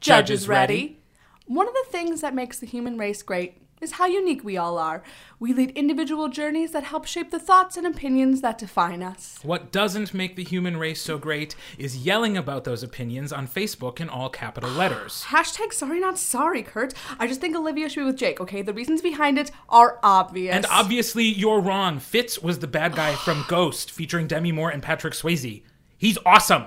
Judges 0.00 0.48
ready? 0.48 0.98
One 1.46 1.68
of 1.68 1.74
the 1.74 1.84
things 1.90 2.20
that 2.20 2.34
makes 2.34 2.58
the 2.58 2.66
human 2.66 2.96
race 2.96 3.22
great 3.22 3.60
is 3.80 3.92
how 3.92 4.06
unique 4.06 4.44
we 4.44 4.56
all 4.56 4.78
are. 4.78 5.02
We 5.38 5.52
lead 5.52 5.70
individual 5.70 6.28
journeys 6.28 6.72
that 6.72 6.84
help 6.84 7.06
shape 7.06 7.30
the 7.30 7.38
thoughts 7.38 7.76
and 7.76 7.86
opinions 7.86 8.40
that 8.42 8.58
define 8.58 9.02
us. 9.02 9.38
What 9.42 9.72
doesn't 9.72 10.12
make 10.12 10.36
the 10.36 10.44
human 10.44 10.76
race 10.76 11.00
so 11.00 11.18
great 11.18 11.54
is 11.78 11.98
yelling 11.98 12.36
about 12.36 12.64
those 12.64 12.82
opinions 12.82 13.32
on 13.32 13.48
Facebook 13.48 14.00
in 14.00 14.08
all 14.08 14.28
capital 14.28 14.70
letters. 14.70 15.24
Hashtag 15.28 15.72
sorry 15.72 16.00
not 16.00 16.18
sorry, 16.18 16.62
Kurt. 16.62 16.94
I 17.18 17.26
just 17.26 17.40
think 17.40 17.56
Olivia 17.56 17.88
should 17.88 18.00
be 18.00 18.06
with 18.06 18.16
Jake, 18.16 18.40
okay? 18.40 18.62
The 18.62 18.74
reasons 18.74 19.02
behind 19.02 19.38
it 19.38 19.50
are 19.68 19.98
obvious. 20.02 20.54
And 20.54 20.66
obviously, 20.70 21.24
you're 21.24 21.60
wrong. 21.60 21.98
Fitz 21.98 22.38
was 22.38 22.58
the 22.58 22.68
bad 22.68 22.94
guy 22.94 23.14
from 23.14 23.44
Ghost, 23.48 23.90
featuring 23.90 24.26
Demi 24.26 24.52
Moore 24.52 24.70
and 24.70 24.82
Patrick 24.82 25.14
Swayze. 25.14 25.62
He's 25.96 26.18
awesome. 26.24 26.66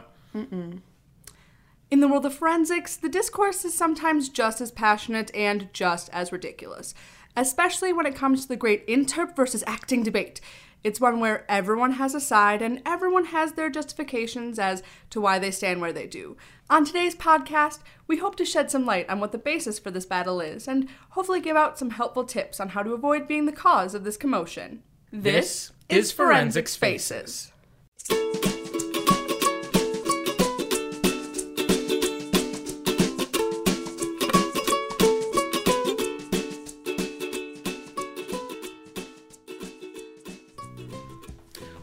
In 1.94 2.00
the 2.00 2.08
world 2.08 2.26
of 2.26 2.34
forensics, 2.34 2.96
the 2.96 3.08
discourse 3.08 3.64
is 3.64 3.76
sometimes 3.76 4.28
just 4.28 4.62
as 4.62 4.72
passionate 4.72 5.30
and 5.36 5.72
just 5.74 6.10
as 6.10 6.32
ridiculous, 6.32 6.96
especially 7.38 7.94
when 7.94 8.08
it 8.08 8.16
comes 8.16 8.42
to 8.42 8.48
the 8.48 8.56
great 8.56 8.88
interp 8.88 9.36
versus 9.36 9.64
acting 9.68 10.02
debate. 10.02 10.42
It's 10.84 11.00
one 11.00 11.20
where 11.20 11.46
everyone 11.48 11.92
has 11.92 12.16
a 12.16 12.20
side 12.20 12.64
and 12.64 12.82
everyone 12.84 13.26
has 13.26 13.52
their 13.52 13.70
justifications 13.70 14.58
as 14.58 14.82
to 15.12 15.22
why 15.22 15.38
they 15.38 15.52
stand 15.52 15.82
where 15.82 15.94
they 15.94 16.08
do. 16.08 16.36
On 16.68 16.84
today's 16.84 17.14
podcast, 17.14 17.82
we 18.08 18.18
hope 18.18 18.38
to 18.38 18.44
shed 18.44 18.72
some 18.72 18.88
light 18.88 19.08
on 19.08 19.20
what 19.20 19.32
the 19.32 19.38
basis 19.38 19.78
for 19.78 19.92
this 19.92 20.08
battle 20.08 20.42
is 20.42 20.68
and 20.68 20.90
hopefully 21.10 21.42
give 21.42 21.56
out 21.56 21.78
some 21.78 21.92
helpful 21.92 22.24
tips 22.24 22.60
on 22.60 22.70
how 22.70 22.82
to 22.82 22.94
avoid 22.94 23.28
being 23.28 23.46
the 23.46 23.52
cause 23.52 23.94
of 23.94 24.04
this 24.04 24.18
commotion. 24.18 24.82
This 25.12 25.72
is 25.90 26.12
Forensics 26.12 26.76
Faces. 26.76 27.52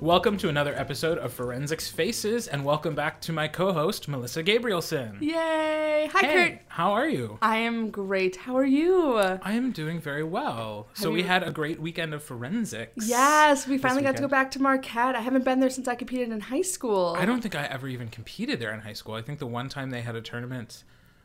Welcome 0.00 0.38
to 0.38 0.48
another 0.48 0.74
episode 0.74 1.18
of 1.18 1.30
Forensics 1.34 1.88
Faces, 1.88 2.48
and 2.48 2.64
welcome 2.64 2.94
back 2.94 3.20
to 3.22 3.34
my 3.34 3.48
co-host 3.48 4.08
Melissa 4.08 4.42
Gabrielson. 4.42 5.20
Yay! 5.20 6.08
Hi, 6.10 6.20
Hey, 6.26 6.48
Kurt. 6.52 6.58
how 6.68 6.92
are 6.92 7.06
you? 7.06 7.38
I 7.42 7.56
am 7.58 7.90
great. 7.90 8.36
How 8.36 8.56
are 8.56 8.64
you? 8.64 9.18
I 9.18 9.52
am 9.52 9.72
doing 9.72 10.00
very 10.00 10.24
well. 10.24 10.88
So 10.94 11.10
we 11.10 11.20
you- 11.20 11.28
had 11.28 11.42
a 11.42 11.50
great 11.50 11.80
weekend 11.80 12.14
of 12.14 12.22
forensics. 12.22 13.06
Yes, 13.06 13.66
we 13.68 13.76
finally 13.76 14.02
got 14.02 14.16
to 14.16 14.22
go 14.22 14.28
back 14.28 14.50
to 14.52 14.62
Marquette. 14.62 15.14
I 15.16 15.20
haven't 15.20 15.44
been 15.44 15.60
there 15.60 15.68
since 15.68 15.86
I 15.86 15.96
competed 15.96 16.30
in 16.30 16.40
high 16.40 16.62
school. 16.62 17.14
I 17.18 17.26
don't 17.26 17.42
think 17.42 17.54
I 17.54 17.64
ever 17.66 17.86
even 17.86 18.08
competed 18.08 18.58
there 18.58 18.72
in 18.72 18.80
high 18.80 18.94
school. 18.94 19.14
I 19.14 19.22
think 19.22 19.38
the 19.38 19.46
one 19.46 19.68
time 19.68 19.90
they 19.90 20.00
had 20.00 20.16
a 20.16 20.22
tournament, 20.22 20.82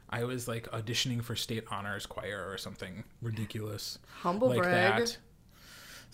I 0.09 0.25
was 0.25 0.49
like 0.49 0.69
auditioning 0.71 1.23
for 1.23 1.37
state 1.37 1.63
honors 1.71 2.05
choir 2.05 2.45
or 2.49 2.57
something 2.57 3.05
ridiculous 3.21 3.99
Humble 4.19 4.49
like 4.49 4.63
brag. 4.63 5.05
that. 5.05 5.17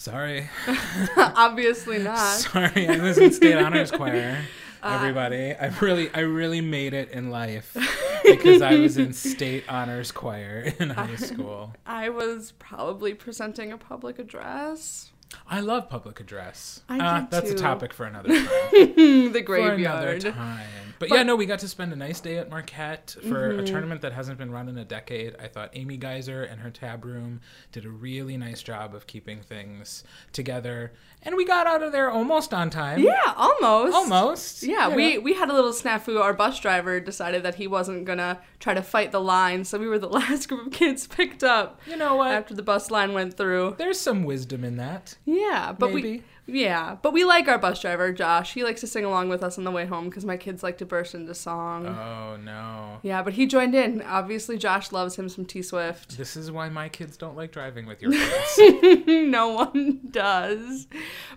Sorry, 0.02 0.50
Obviously 1.16 2.00
not. 2.04 2.18
sorry, 2.40 2.88
I 2.88 2.98
was 3.04 3.20
in 3.20 3.32
state 3.32 3.54
honors 3.56 3.92
choir. 4.00 4.36
Uh, 4.82 4.98
Everybody, 5.00 5.54
I 5.54 5.68
really, 5.80 6.12
I 6.12 6.22
really 6.22 6.60
made 6.60 6.96
it 6.96 7.12
in 7.12 7.30
life 7.30 7.78
because 8.26 8.64
I 8.64 8.74
was 8.80 8.98
in 8.98 9.14
state 9.14 9.64
honors 9.70 10.12
choir 10.12 10.74
in 10.80 10.90
high 10.90 11.18
school. 11.18 11.76
I 11.86 12.10
was 12.10 12.54
probably 12.58 13.14
presenting 13.14 13.72
a 13.72 13.78
public 13.78 14.18
address. 14.18 15.12
I 15.48 15.60
love 15.60 15.88
public 15.88 16.20
address. 16.20 16.82
I 16.90 17.22
do 17.22 17.28
that's 17.30 17.52
a 17.52 17.56
topic 17.56 17.94
for 17.94 18.08
another 18.08 18.30
time. 18.30 18.48
the 18.72 19.44
for 19.46 19.70
another 19.70 20.18
graveyard. 20.18 20.22
time. 20.22 20.68
But, 21.02 21.10
But- 21.10 21.16
yeah, 21.16 21.24
no, 21.24 21.36
we 21.36 21.48
got 21.48 21.58
to 21.60 21.68
spend 21.68 21.92
a 21.92 21.96
nice 21.96 22.20
day 22.20 22.38
at 22.38 22.50
Marquette 22.52 23.16
for 23.24 23.50
Mm-hmm. 23.50 23.60
a 23.60 23.64
tournament 23.66 24.02
that 24.02 24.14
hasn't 24.14 24.38
been 24.38 24.52
run 24.52 24.70
in 24.70 24.78
a 24.78 24.86
decade. 24.86 25.36
I 25.42 25.48
thought 25.48 25.72
Amy 25.74 25.98
Geyser 25.98 26.44
and 26.44 26.62
her 26.62 26.70
tab 26.70 27.04
room 27.04 27.42
did 27.72 27.86
a 27.86 27.90
really 27.90 28.38
nice 28.38 28.62
job 28.62 28.94
of 28.94 29.08
keeping 29.08 29.42
things 29.42 30.04
together, 30.32 30.94
and 31.24 31.36
we 31.36 31.44
got 31.44 31.66
out 31.66 31.82
of 31.82 31.92
there 31.92 32.12
almost 32.12 32.54
on 32.54 32.70
time. 32.70 33.00
Yeah, 33.02 33.34
almost. 33.36 33.96
almost. 33.96 34.64
Yeah, 34.64 34.96
we, 34.96 35.18
we 35.18 35.34
had 35.34 35.50
a 35.50 35.54
little 35.54 35.72
snafu. 35.74 36.22
Our 36.22 36.34
bus 36.34 36.60
driver 36.60 37.00
decided 37.00 37.42
that 37.44 37.56
he 37.56 37.66
wasn't 37.66 38.06
gonna 38.06 38.40
try 38.60 38.76
to 38.76 38.84
fight 38.84 39.12
the 39.12 39.22
line, 39.22 39.64
so 39.66 39.80
we 39.80 39.88
were 39.88 39.98
the 40.00 40.08
last 40.20 40.50
group 40.50 40.68
of 40.68 40.72
kids 40.74 41.08
picked 41.08 41.44
up 41.44 41.82
You 41.88 41.96
know 41.98 42.16
what? 42.16 42.32
after 42.32 42.54
the 42.54 42.62
bus 42.64 42.92
line 42.92 43.14
went 43.14 43.36
through. 43.38 43.76
There's 43.80 44.00
some 44.00 44.24
wisdom 44.24 44.64
in 44.64 44.78
that. 44.78 45.16
Yeah, 45.26 45.74
but 45.78 45.94
Maybe. 45.94 46.12
we 46.12 46.24
yeah, 46.52 46.98
but 47.02 47.14
we 47.14 47.24
like 47.24 47.48
our 47.48 47.58
bus 47.58 47.82
driver 47.82 48.12
Josh. 48.12 48.54
He 48.54 48.64
likes 48.64 48.82
to 48.82 48.88
sing 48.88 49.06
along 49.06 49.30
with 49.30 49.44
us 49.44 49.58
on 49.58 49.64
the 49.64 49.72
way 49.72 49.86
home 49.86 50.06
because 50.10 50.26
my 50.26 50.38
kids 50.38 50.62
like 50.64 50.78
to 50.80 50.86
burst 50.86 51.16
into 51.16 51.34
song. 51.34 51.88
Oh 51.88 52.38
no. 52.38 53.00
Yeah, 53.04 53.24
but 53.24 53.34
he 53.34 53.46
joined 53.48 53.74
in. 53.76 54.02
Obviously, 54.02 54.58
Josh 54.58 54.92
loves 54.92 55.16
him 55.18 55.30
some 55.30 55.46
T 55.46 55.62
Swift. 55.62 56.18
This 56.18 56.36
is 56.36 56.52
why 56.52 56.70
my 56.70 56.90
kids 56.90 57.18
don't 57.18 57.36
like 57.36 57.52
driving 57.52 57.86
with 57.86 58.02
your 58.04 58.12
kids. 58.12 59.08
no 59.08 59.50
one 59.50 60.02
does, 60.12 60.88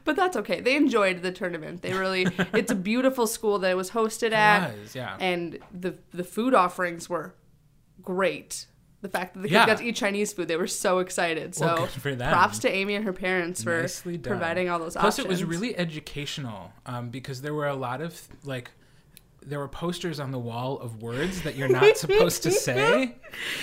but 0.05 0.17
that's 0.17 0.37
okay. 0.37 0.61
They 0.61 0.77
enjoyed 0.77 1.23
the 1.23 1.33
tournament. 1.33 1.83
They 1.83 1.93
really. 1.95 2.27
it's 2.53 2.73
a 2.73 2.77
beautiful 2.77 3.27
school 3.27 3.59
that 3.61 3.71
it 3.71 3.77
was 3.77 3.91
hosted 3.93 4.33
at, 4.33 4.71
It 4.75 4.81
was, 4.81 4.95
yeah. 4.95 5.17
and 5.21 5.59
the 5.73 5.97
the 6.13 6.25
food 6.25 6.55
offerings 6.55 7.09
were 7.09 7.35
great. 8.03 8.67
The 9.05 9.11
fact 9.11 9.35
that 9.35 9.41
the 9.43 9.49
kids 9.49 9.53
Yeah. 9.53 9.67
got 9.67 9.77
to 9.79 9.85
eat 9.85 9.97
Chinese 9.97 10.33
food, 10.33 10.49
they 10.49 10.57
were 10.57 10.67
so 10.67 10.99
excited. 11.01 11.55
So 11.55 11.67
Well, 11.67 11.77
good 11.81 11.91
for 11.91 12.15
them. 12.15 12.33
props 12.33 12.59
to 12.61 12.71
Amy 12.75 12.95
and 12.95 13.05
her 13.05 13.13
parents 13.13 13.63
for 13.63 13.87
providing 14.23 14.71
all 14.71 14.79
those 14.79 14.95
Plus, 14.95 15.19
options. 15.19 15.27
Plus, 15.27 15.27
it 15.27 15.29
was 15.29 15.45
really 15.45 15.77
educational 15.77 16.73
um, 16.87 17.11
because 17.11 17.43
there 17.43 17.53
were 17.53 17.69
a 17.69 17.77
lot 17.77 18.01
of 18.01 18.19
like. 18.45 18.71
There 19.47 19.59
were 19.59 19.69
posters 19.69 20.21
on 20.21 20.31
the 20.31 20.39
wall 20.39 20.79
of 20.81 21.03
words 21.03 21.43
that 21.43 21.55
you're 21.55 21.69
not 21.69 21.99
supposed 21.99 22.43
to 22.45 22.51
say, 22.69 23.17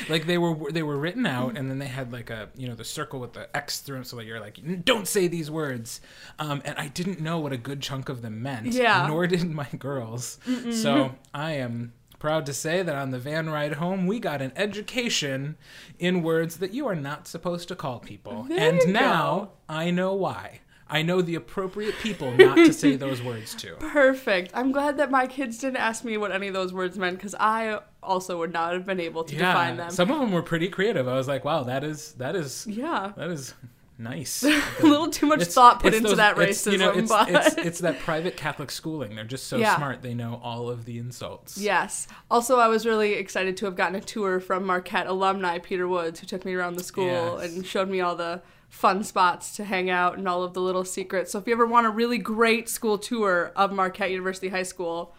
like 0.09 0.28
they 0.28 0.38
were 0.38 0.72
they 0.72 0.84
were 0.84 0.96
written 0.96 1.25
out, 1.25 1.57
and 1.57 1.72
then 1.72 1.80
they 1.80 1.88
had 1.88 2.13
like 2.13 2.30
a 2.30 2.50
you 2.56 2.68
know 2.68 2.75
the 2.75 2.84
circle 2.85 3.19
with 3.19 3.34
the 3.34 3.50
X 3.57 3.80
through 3.80 3.96
them, 3.96 4.03
so 4.03 4.16
that 4.18 4.28
you're 4.28 4.40
like 4.40 4.59
don't 4.85 5.07
say 5.07 5.28
these 5.28 5.50
words, 5.50 6.00
um, 6.38 6.62
and 6.66 6.78
I 6.78 6.88
didn't 6.90 7.19
know 7.19 7.40
what 7.40 7.51
a 7.51 7.57
good 7.57 7.81
chunk 7.81 8.09
of 8.09 8.22
them 8.22 8.44
meant. 8.44 8.68
Yeah. 8.68 9.07
Nor 9.07 9.25
did 9.25 9.50
my 9.50 9.68
girls. 9.80 10.38
So 10.72 11.16
I 11.34 11.53
am 11.53 11.94
proud 12.22 12.46
to 12.46 12.54
say 12.54 12.84
that 12.84 12.96
on 12.96 13.09
the 13.09 13.18
van 13.18 13.50
ride 13.50 13.74
home 13.74 14.06
we 14.06 14.20
got 14.20 14.44
an 14.44 14.54
education 14.56 15.58
in 15.98 16.22
words 16.22 16.58
that 16.58 16.72
you 16.72 16.88
are 16.88 16.96
not 16.96 17.28
supposed 17.28 17.68
to 17.68 17.76
call 17.76 18.00
people, 18.00 18.44
There 18.44 18.59
and 18.59 18.94
now 18.94 19.40
go. 19.40 19.52
I 19.68 19.90
know 19.90 20.14
why. 20.14 20.62
I 20.88 21.02
know 21.02 21.22
the 21.22 21.36
appropriate 21.36 21.96
people 21.96 22.31
not 22.31 22.58
to 22.58 22.74
say 22.74 22.96
those 22.96 23.24
words 23.24 23.56
to. 23.56 23.76
Perfect. 23.76 24.52
I'm 24.54 24.72
glad 24.72 24.98
that 24.98 25.10
my 25.10 25.26
kids 25.26 25.58
didn't 25.58 25.78
ask 25.78 26.04
me 26.04 26.18
what 26.18 26.31
any 26.31 26.48
of 26.48 26.54
those 26.54 26.74
words 26.74 26.98
meant 26.98 27.18
because 27.18 27.34
I 27.40 27.80
also 28.04 28.38
would 28.38 28.54
not 28.54 28.74
have 28.74 28.86
been 28.86 29.00
able 29.00 29.24
to 29.24 29.36
define 29.36 29.78
them. 29.78 29.90
some 29.90 30.12
of 30.12 30.20
them 30.20 30.31
were 30.31 30.44
pretty 30.44 30.68
creative. 30.68 31.08
I 31.08 31.16
was 31.16 31.28
like, 31.28 31.44
wow, 31.44 31.64
that 31.64 31.84
is 31.84 32.12
that 32.14 32.36
is 32.36 32.68
yeah. 32.68 33.14
that 33.16 33.31
is 33.31 33.56
nice. 34.01 34.44
A 34.44 34.62
little 34.81 35.09
too 35.09 35.25
much 35.25 35.44
thought 35.44 35.79
put 35.81 35.94
into 35.94 36.09
those- 36.09 36.17
that 36.17 36.38
it's, 36.39 36.62
racism, 36.66 36.72
you 36.73 36.78
know, 36.78 36.91
it's, 36.91 37.09
but 37.09 37.29
it's, 37.29 37.56
it's 37.57 37.79
that 37.79 38.00
private 38.00 38.35
Catholic 38.38 38.72
schooling. 38.72 39.16
They're 39.16 39.23
just 39.23 39.47
so 39.47 39.57
Yeah. 39.57 39.75
smart. 39.78 40.01
They 40.01 40.13
know 40.13 40.39
all 40.44 40.69
of 40.69 40.85
the 40.85 40.97
insults. 40.97 41.57
yes. 41.57 42.07
Also, 42.29 42.57
I 42.59 42.67
was 42.67 42.85
really 42.85 43.13
excited 43.13 43.57
to 43.57 43.66
have 43.66 43.75
gotten 43.75 43.95
a 43.95 44.01
tour 44.01 44.39
from 44.39 44.66
Marquette 44.66 45.07
alumni 45.07 45.57
Peter 45.59 45.88
Woods, 45.88 46.19
who 46.19 46.28
took 46.28 46.45
me 46.45 46.53
around 46.53 46.75
the 46.75 46.84
school 46.84 47.38
Yes. 47.39 47.53
and 47.56 47.66
showed 47.66 47.89
me 47.89 48.01
all 48.01 48.16
the 48.16 48.41
fun 48.69 49.03
spots 49.03 49.56
to 49.57 49.66
hang 49.66 49.89
out 49.89 50.18
and 50.18 50.28
all 50.28 50.44
of 50.44 50.53
the 50.53 50.62
little 50.62 50.85
secrets. 50.85 51.31
So 51.31 51.39
if 51.39 51.45
you 51.47 51.53
ever 51.53 51.66
want 51.68 51.88
a 51.88 51.89
really 51.89 52.18
great 52.18 52.69
school 52.69 52.97
tour 52.97 53.51
of 53.56 53.72
Marquette 53.73 54.12
University 54.12 54.47
High 54.50 54.63
School, 54.63 55.13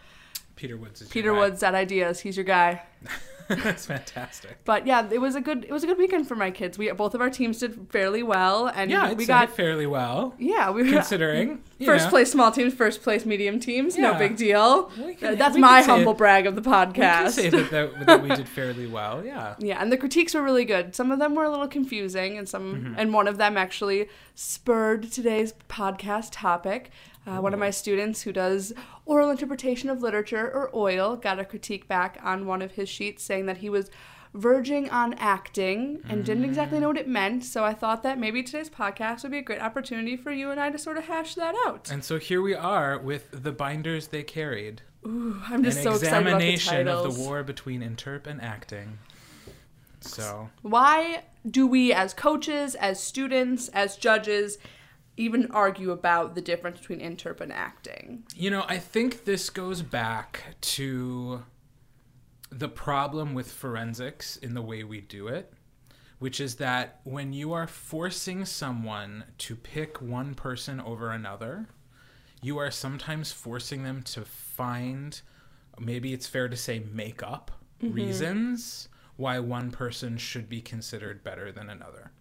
Peter 0.55 0.75
Woods 0.77 1.01
is 1.01 1.07
your 1.07 1.13
Peter. 1.13 1.33
Woods 1.33 1.61
at 1.63 1.75
Ideas, 1.75 2.19
he's 2.21 2.35
your 2.37 2.43
guy. 2.45 2.81
That's 3.63 3.85
fantastic. 3.85 4.57
But 4.65 4.85
yeah, 4.87 5.07
it 5.11 5.19
was 5.19 5.35
a 5.35 5.41
good 5.41 5.63
it 5.65 5.71
was 5.71 5.83
a 5.83 5.87
good 5.87 5.97
weekend 5.97 6.27
for 6.27 6.35
my 6.35 6.51
kids. 6.51 6.77
We 6.77 6.91
both 6.91 7.13
of 7.15 7.21
our 7.21 7.29
teams 7.29 7.59
did 7.59 7.87
fairly 7.89 8.23
well, 8.23 8.67
and 8.67 8.89
Yeah, 8.91 9.05
I'd 9.07 9.17
we 9.17 9.25
got 9.25 9.49
fairly 9.55 9.85
well. 9.87 10.33
yeah 10.37 10.69
we 10.71 10.83
were 10.83 10.89
Considering 10.89 11.61
First 11.83 12.05
know, 12.05 12.09
place 12.11 12.31
small 12.31 12.49
teams, 12.49 12.73
first 12.73 13.01
place 13.01 13.25
medium 13.25 13.59
teams. 13.59 13.97
No 13.97 14.13
big 14.17 14.37
deal. 14.37 14.83
Can- 15.19 15.37
That's 15.37 15.57
my 15.57 15.81
humble 15.81 16.13
brag 16.13 16.45
of 16.47 16.55
the 16.55 16.61
we 16.61 16.67
podcast. 16.73 17.31
say 17.31 17.49
that, 17.49 17.71
that, 17.71 18.05
that 18.05 18.23
we 18.23 18.29
did 18.29 18.47
fairly 18.47 18.87
well. 18.87 19.23
Yeah. 19.25 19.55
Yeah, 19.59 19.81
and 19.81 19.91
the 19.91 19.97
critiques 19.97 20.33
were 20.33 20.41
really 20.41 20.63
good. 20.65 20.95
Some 20.95 21.11
of 21.11 21.19
them 21.19 21.35
were 21.35 21.43
a 21.43 21.49
little 21.49 21.67
confusing, 21.67 22.37
and 22.37 22.47
some, 22.47 22.63
Mm-hmm. 22.75 22.93
and 22.97 23.13
one 23.13 23.27
of 23.27 23.37
them 23.37 23.57
actually 23.57 24.07
spurred 24.35 25.11
today's 25.11 25.53
podcast 25.67 26.29
topic. 26.31 26.89
Uh, 27.25 27.37
one 27.39 27.53
of 27.53 27.59
my 27.59 27.69
students 27.69 28.21
who 28.23 28.33
does 28.33 28.73
oral 29.05 29.29
interpretation 29.29 29.89
of 29.89 30.01
literature 30.01 30.49
or 30.51 30.69
oil 30.73 31.15
got 31.15 31.39
a 31.39 31.45
critique 31.45 31.87
back 31.87 32.19
on 32.23 32.45
one 32.45 32.61
of 32.61 32.73
his 32.73 32.89
sheets 32.89 33.23
saying 33.23 33.45
that 33.45 33.57
he 33.57 33.69
was 33.69 33.89
verging 34.33 34.89
on 34.89 35.13
acting 35.15 36.01
and 36.09 36.25
didn't 36.25 36.43
exactly 36.43 36.79
know 36.79 36.87
what 36.87 36.97
it 36.97 37.07
meant. 37.07 37.43
So 37.45 37.63
I 37.63 37.73
thought 37.73 38.01
that 38.03 38.17
maybe 38.19 38.41
today's 38.43 38.69
podcast 38.69 39.21
would 39.23 39.31
be 39.31 39.37
a 39.37 39.43
great 39.43 39.61
opportunity 39.61 40.17
for 40.17 40.31
you 40.31 40.49
and 40.51 40.59
I 40.59 40.69
to 40.71 40.77
sort 40.77 40.97
of 40.97 41.05
hash 41.05 41.35
that 41.35 41.55
out. 41.67 41.89
And 41.91 42.03
so 42.03 42.17
here 42.17 42.41
we 42.41 42.55
are 42.55 42.97
with 42.97 43.29
the 43.31 43.51
binders 43.51 44.07
they 44.07 44.23
carried. 44.23 44.81
Ooh, 45.05 45.39
I'm 45.47 45.63
just 45.63 45.77
An 45.77 45.83
so 45.83 45.91
excited 45.91 46.27
about 46.27 46.39
the 46.39 46.49
examination 46.51 46.87
of 46.87 46.97
titles. 46.97 47.17
the 47.17 47.23
war 47.23 47.43
between 47.43 47.81
interp 47.81 48.25
and 48.25 48.41
acting. 48.41 48.97
So 50.01 50.49
Why 50.63 51.23
do 51.49 51.67
we, 51.67 51.93
as 51.93 52.13
coaches, 52.13 52.75
as 52.75 53.01
students, 53.01 53.69
as 53.69 53.95
judges, 53.95 54.57
even 55.17 55.51
argue 55.51 55.91
about 55.91 56.35
the 56.35 56.41
difference 56.41 56.79
between 56.79 56.99
interp 56.99 57.41
and 57.41 57.51
acting? 57.51 58.23
You 58.35 58.49
know, 58.49 58.65
I 58.67 58.77
think 58.77 59.25
this 59.25 59.49
goes 59.49 59.81
back 59.81 60.55
to 60.61 61.43
the 62.49 62.69
problem 62.69 63.33
with 63.33 63.51
forensics 63.51 64.37
in 64.37 64.53
the 64.53 64.61
way 64.61 64.83
we 64.83 65.01
do 65.01 65.27
it, 65.27 65.53
which 66.19 66.39
is 66.39 66.55
that 66.55 66.99
when 67.03 67.33
you 67.33 67.53
are 67.53 67.67
forcing 67.67 68.45
someone 68.45 69.23
to 69.39 69.55
pick 69.55 70.01
one 70.01 70.35
person 70.35 70.79
over 70.79 71.11
another, 71.11 71.67
you 72.41 72.57
are 72.57 72.71
sometimes 72.71 73.31
forcing 73.31 73.83
them 73.83 74.03
to 74.03 74.21
find, 74.21 75.21
maybe 75.79 76.13
it's 76.13 76.27
fair 76.27 76.47
to 76.47 76.57
say, 76.57 76.83
make 76.91 77.23
up 77.23 77.51
mm-hmm. 77.81 77.93
reasons 77.93 78.89
why 79.15 79.39
one 79.39 79.71
person 79.71 80.17
should 80.17 80.49
be 80.49 80.61
considered 80.61 81.23
better 81.23 81.51
than 81.51 81.69
another. 81.69 82.11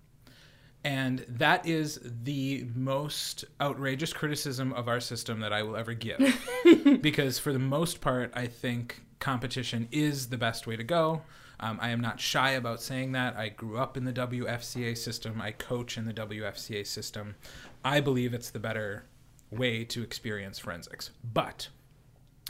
And 0.85 1.25
that 1.29 1.67
is 1.67 2.01
the 2.03 2.67
most 2.75 3.45
outrageous 3.61 4.13
criticism 4.13 4.73
of 4.73 4.89
our 4.89 5.01
system 5.01 5.41
that 5.41 5.53
I 5.53 5.63
will 5.63 5.77
ever 5.77 5.95
give. 5.95 6.19
because 7.01 7.39
for 7.39 7.53
the 7.53 7.59
most 7.59 8.01
part, 8.01 8.33
I 8.35 8.47
think 8.47 9.03
competition 9.21 9.89
is 9.93 10.29
the 10.29 10.37
best 10.37 10.67
way 10.67 10.77
to 10.77 10.83
go. 10.83 11.23
Um, 11.61 11.79
I 11.81 11.91
am 11.91 12.01
not 12.01 12.19
shy 12.19 12.51
about 12.51 12.83
saying 12.83 13.13
that. 13.13 13.37
I 13.37 13.49
grew 13.49 13.79
up 13.79 13.97
in 13.97 14.05
the 14.05 14.13
WFCA 14.13 14.99
system, 14.99 15.41
I 15.41 15.53
coach 15.53 15.97
in 15.97 16.05
the 16.07 16.13
WFCA 16.13 16.85
system. 16.85 17.37
I 17.85 18.01
believe 18.01 18.35
it's 18.35 18.51
the 18.51 18.59
better 18.59 19.05
way 19.53 19.85
to 19.85 20.03
experience 20.03 20.59
forensics. 20.59 21.11
But 21.23 21.69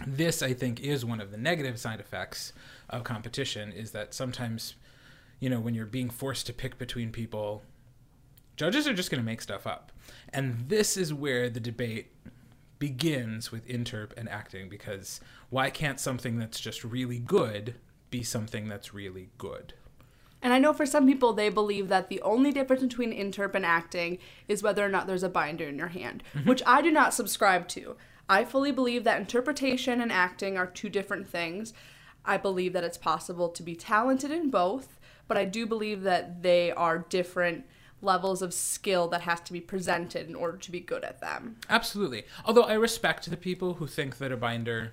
this, 0.07 0.43
I 0.43 0.55
think, 0.55 0.81
is 0.81 1.05
one 1.05 1.21
of 1.21 1.31
the 1.31 1.37
negative 1.37 1.79
side 1.79 2.01
effects 2.01 2.55
of 2.89 3.05
competition 3.05 3.71
is 3.73 3.91
that 3.91 4.15
sometimes, 4.15 4.75
you 5.41 5.51
know, 5.51 5.61
when 5.61 5.75
you're 5.75 5.85
being 5.85 6.09
forced 6.09 6.47
to 6.47 6.55
pick 6.55 6.79
between 6.79 7.13
people, 7.13 7.65
judges 8.57 8.87
are 8.87 8.95
just 8.95 9.11
going 9.11 9.23
to 9.23 9.27
make 9.27 9.41
stuff 9.41 9.67
up. 9.67 9.93
And 10.33 10.69
this 10.69 10.97
is 10.97 11.13
where 11.13 11.49
the 11.49 11.61
debate 11.61 12.13
begins 12.79 13.53
with 13.53 13.67
interp 13.69 14.11
and 14.17 14.29
acting 14.29 14.69
because 14.69 15.21
why 15.51 15.71
can't 15.71 16.01
something 16.01 16.39
that's 16.39 16.59
just 16.59 16.83
really 16.83 17.19
good 17.19 17.77
be 18.11 18.23
something 18.23 18.69
that's 18.69 18.93
really 18.93 19.29
good? 19.39 19.75
And 20.43 20.53
I 20.53 20.59
know 20.59 20.73
for 20.73 20.87
some 20.87 21.07
people, 21.07 21.33
they 21.33 21.49
believe 21.49 21.89
that 21.89 22.09
the 22.09 22.21
only 22.23 22.51
difference 22.51 22.83
between 22.83 23.13
interp 23.13 23.55
and 23.55 23.65
acting 23.65 24.19
is 24.49 24.63
whether 24.63 24.85
or 24.85 24.89
not 24.89 25.07
there's 25.07 25.23
a 25.23 25.29
binder 25.29 25.69
in 25.69 25.79
your 25.79 25.89
hand, 25.89 26.25
mm-hmm. 26.35 26.49
which 26.49 26.63
I 26.67 26.83
do 26.83 26.91
not 26.91 27.15
subscribe 27.15 27.69
to. 27.69 27.97
I 28.29 28.45
fully 28.45 28.73
believe 28.73 29.05
that 29.05 29.21
interpretation 29.21 30.01
and 30.01 30.11
acting 30.11 30.57
are 30.57 30.67
two 30.67 30.89
different 30.89 31.29
things. 31.29 31.73
I 32.25 32.37
believe 32.37 32.73
that 32.73 32.85
it's 32.85 32.99
possible 32.99 33.49
to 33.51 33.63
be 33.63 33.77
talented 33.77 34.33
in 34.33 34.51
both, 34.51 34.99
but 35.29 35.37
I 35.37 35.45
do 35.45 35.67
believe 35.67 36.03
that 36.03 36.43
they 36.43 36.73
are 36.73 36.99
different 36.99 37.65
levels 38.03 38.43
of 38.43 38.53
skill 38.53 39.09
that 39.09 39.23
has 39.23 39.41
to 39.41 39.53
be 39.53 39.61
presented 39.61 40.29
in 40.29 40.35
order 40.35 40.59
to 40.59 40.71
be 40.71 40.81
good 40.81 41.05
at 41.05 41.21
them. 41.21 41.57
Absolutely. 41.71 42.25
Although 42.45 42.65
I 42.65 42.75
respect 42.75 43.31
the 43.31 43.37
people 43.37 43.75
who 43.75 43.87
think 43.87 44.19
that 44.19 44.33
a 44.33 44.37
binder 44.37 44.93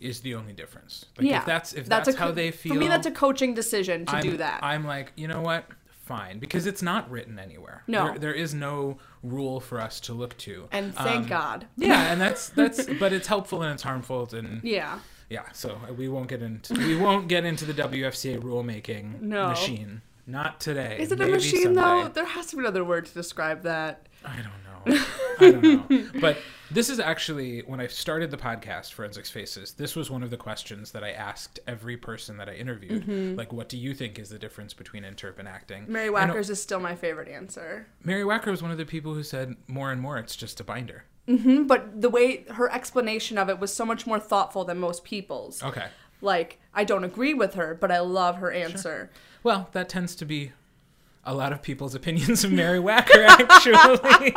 is 0.00 0.20
the 0.22 0.34
only 0.34 0.52
difference. 0.52 1.06
Like 1.16 1.26
yeah, 1.28 1.38
if 1.40 1.46
that's 1.46 1.72
if 1.72 1.86
that's, 1.88 2.08
a 2.08 2.16
how 2.16 2.30
they 2.32 2.50
feel 2.50 2.74
For 2.74 2.80
me, 2.80 2.88
that's 2.88 3.06
a 3.06 3.10
coaching 3.10 3.54
decision 3.54 4.06
to 4.06 4.16
I'm, 4.16 4.22
do 4.22 4.36
that. 4.38 4.60
I'm 4.62 4.84
like, 4.86 5.12
you 5.16 5.28
know 5.28 5.40
what? 5.40 5.66
Fine, 6.04 6.38
because 6.38 6.66
it's 6.66 6.82
not 6.82 7.10
written 7.10 7.36
anywhere. 7.38 7.82
No. 7.88 8.06
there, 8.10 8.18
there 8.18 8.32
is 8.34 8.54
no 8.54 8.98
rule 9.24 9.58
for 9.58 9.80
us 9.80 9.98
to 10.00 10.12
look 10.12 10.36
to. 10.38 10.68
and 10.70 10.94
thank 10.94 11.24
Um, 11.24 11.26
God. 11.28 11.66
Yeah, 11.76 12.12
and 12.12 12.20
that's 12.24 12.48
that's, 12.50 12.86
but 13.00 13.12
it's 13.12 13.26
helpful 13.26 13.62
and 13.62 13.72
it's 13.74 13.82
harmful, 13.82 14.28
and 14.32 14.60
Yeah. 14.62 15.00
yeah. 15.28 15.50
So 15.52 15.78
we 15.96 16.08
won't 16.08 16.28
get 16.28 16.42
into 16.42 16.74
we 16.74 16.94
won't 16.96 17.26
get 17.28 17.44
into 17.44 17.64
the 17.64 17.74
WFCA 17.74 18.40
rulemaking 18.40 19.20
No. 19.20 19.48
machine. 19.48 20.02
Not 20.26 20.60
today. 20.60 20.96
Is 20.98 21.12
it 21.12 21.20
a 21.20 21.24
Maybe 21.24 21.32
machine 21.32 21.74
though? 21.74 22.08
There 22.08 22.24
has 22.24 22.46
to 22.46 22.56
be 22.56 22.60
another 22.60 22.84
word 22.84 23.06
to 23.06 23.14
describe 23.14 23.62
that. 23.62 24.08
I 24.24 24.36
don't 24.36 24.44
know. 24.44 25.04
I 25.40 25.50
don't 25.50 25.90
know. 25.90 26.10
But 26.20 26.38
this 26.70 26.88
is 26.90 26.98
actually 26.98 27.60
when 27.60 27.80
I 27.80 27.86
started 27.86 28.30
the 28.30 28.36
podcast, 28.36 28.92
Forensics 28.92 29.30
Faces. 29.30 29.72
This 29.74 29.94
was 29.94 30.10
one 30.10 30.22
of 30.22 30.30
the 30.30 30.36
questions 30.36 30.90
that 30.92 31.04
I 31.04 31.10
asked 31.10 31.60
every 31.66 31.96
person 31.96 32.38
that 32.38 32.48
I 32.48 32.54
interviewed. 32.54 33.06
Mm-hmm. 33.06 33.36
Like, 33.36 33.52
what 33.52 33.68
do 33.68 33.76
you 33.76 33.94
think 33.94 34.18
is 34.18 34.30
the 34.30 34.38
difference 34.38 34.74
between 34.74 35.04
interp 35.04 35.38
and 35.38 35.46
acting? 35.46 35.84
Mary 35.88 36.08
Wacker's 36.08 36.50
is 36.50 36.60
still 36.60 36.80
my 36.80 36.96
favorite 36.96 37.28
answer. 37.28 37.86
Mary 38.02 38.22
Wacker 38.22 38.46
was 38.46 38.62
one 38.62 38.70
of 38.72 38.78
the 38.78 38.86
people 38.86 39.14
who 39.14 39.22
said 39.22 39.54
more 39.68 39.92
and 39.92 40.00
more 40.00 40.18
it's 40.18 40.34
just 40.34 40.58
a 40.58 40.64
binder. 40.64 41.04
hmm 41.28 41.64
But 41.64 42.00
the 42.00 42.10
way 42.10 42.44
her 42.50 42.70
explanation 42.72 43.38
of 43.38 43.48
it 43.48 43.60
was 43.60 43.72
so 43.72 43.84
much 43.84 44.06
more 44.06 44.18
thoughtful 44.18 44.64
than 44.64 44.78
most 44.78 45.04
people's. 45.04 45.62
Okay. 45.62 45.86
Like, 46.22 46.58
I 46.74 46.84
don't 46.84 47.04
agree 47.04 47.34
with 47.34 47.54
her, 47.54 47.76
but 47.78 47.92
I 47.92 48.00
love 48.00 48.36
her 48.36 48.50
answer. 48.50 49.10
Well, 49.46 49.68
that 49.74 49.88
tends 49.88 50.16
to 50.16 50.24
be 50.24 50.50
a 51.22 51.32
lot 51.32 51.52
of 51.52 51.62
people's 51.62 51.94
opinions 51.94 52.42
of 52.42 52.50
Mary 52.50 52.80
Wacker, 52.80 53.24
actually. 53.28 54.34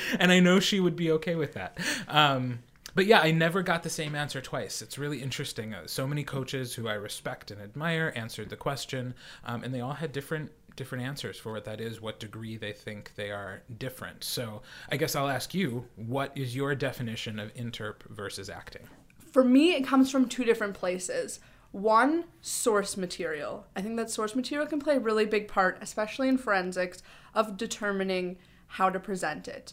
and 0.18 0.32
I 0.32 0.40
know 0.40 0.58
she 0.58 0.80
would 0.80 0.96
be 0.96 1.12
okay 1.12 1.36
with 1.36 1.54
that. 1.54 1.78
Um, 2.08 2.58
but 2.96 3.06
yeah, 3.06 3.20
I 3.20 3.30
never 3.30 3.62
got 3.62 3.84
the 3.84 3.90
same 3.90 4.16
answer 4.16 4.40
twice. 4.40 4.82
It's 4.82 4.98
really 4.98 5.22
interesting. 5.22 5.74
Uh, 5.74 5.86
so 5.86 6.08
many 6.08 6.24
coaches 6.24 6.74
who 6.74 6.88
I 6.88 6.94
respect 6.94 7.52
and 7.52 7.62
admire 7.62 8.12
answered 8.16 8.50
the 8.50 8.56
question, 8.56 9.14
um, 9.44 9.62
and 9.62 9.72
they 9.72 9.80
all 9.80 9.92
had 9.92 10.10
different 10.10 10.50
different 10.74 11.04
answers 11.04 11.38
for 11.38 11.52
what 11.52 11.64
that 11.66 11.80
is, 11.80 12.00
what 12.00 12.18
degree 12.18 12.56
they 12.56 12.72
think 12.72 13.12
they 13.14 13.30
are 13.30 13.62
different. 13.78 14.24
So 14.24 14.62
I 14.90 14.96
guess 14.96 15.14
I'll 15.14 15.28
ask 15.28 15.54
you, 15.54 15.84
what 15.94 16.36
is 16.36 16.56
your 16.56 16.74
definition 16.74 17.38
of 17.38 17.54
interp 17.54 18.02
versus 18.10 18.50
acting? 18.50 18.88
For 19.30 19.44
me, 19.44 19.74
it 19.74 19.86
comes 19.86 20.10
from 20.10 20.28
two 20.28 20.42
different 20.42 20.74
places. 20.74 21.38
One, 21.74 22.26
source 22.40 22.96
material. 22.96 23.66
I 23.74 23.82
think 23.82 23.96
that 23.96 24.08
source 24.08 24.36
material 24.36 24.68
can 24.68 24.78
play 24.78 24.94
a 24.94 25.00
really 25.00 25.26
big 25.26 25.48
part, 25.48 25.76
especially 25.80 26.28
in 26.28 26.38
forensics, 26.38 27.02
of 27.34 27.56
determining 27.56 28.36
how 28.68 28.90
to 28.90 29.00
present 29.00 29.48
it. 29.48 29.72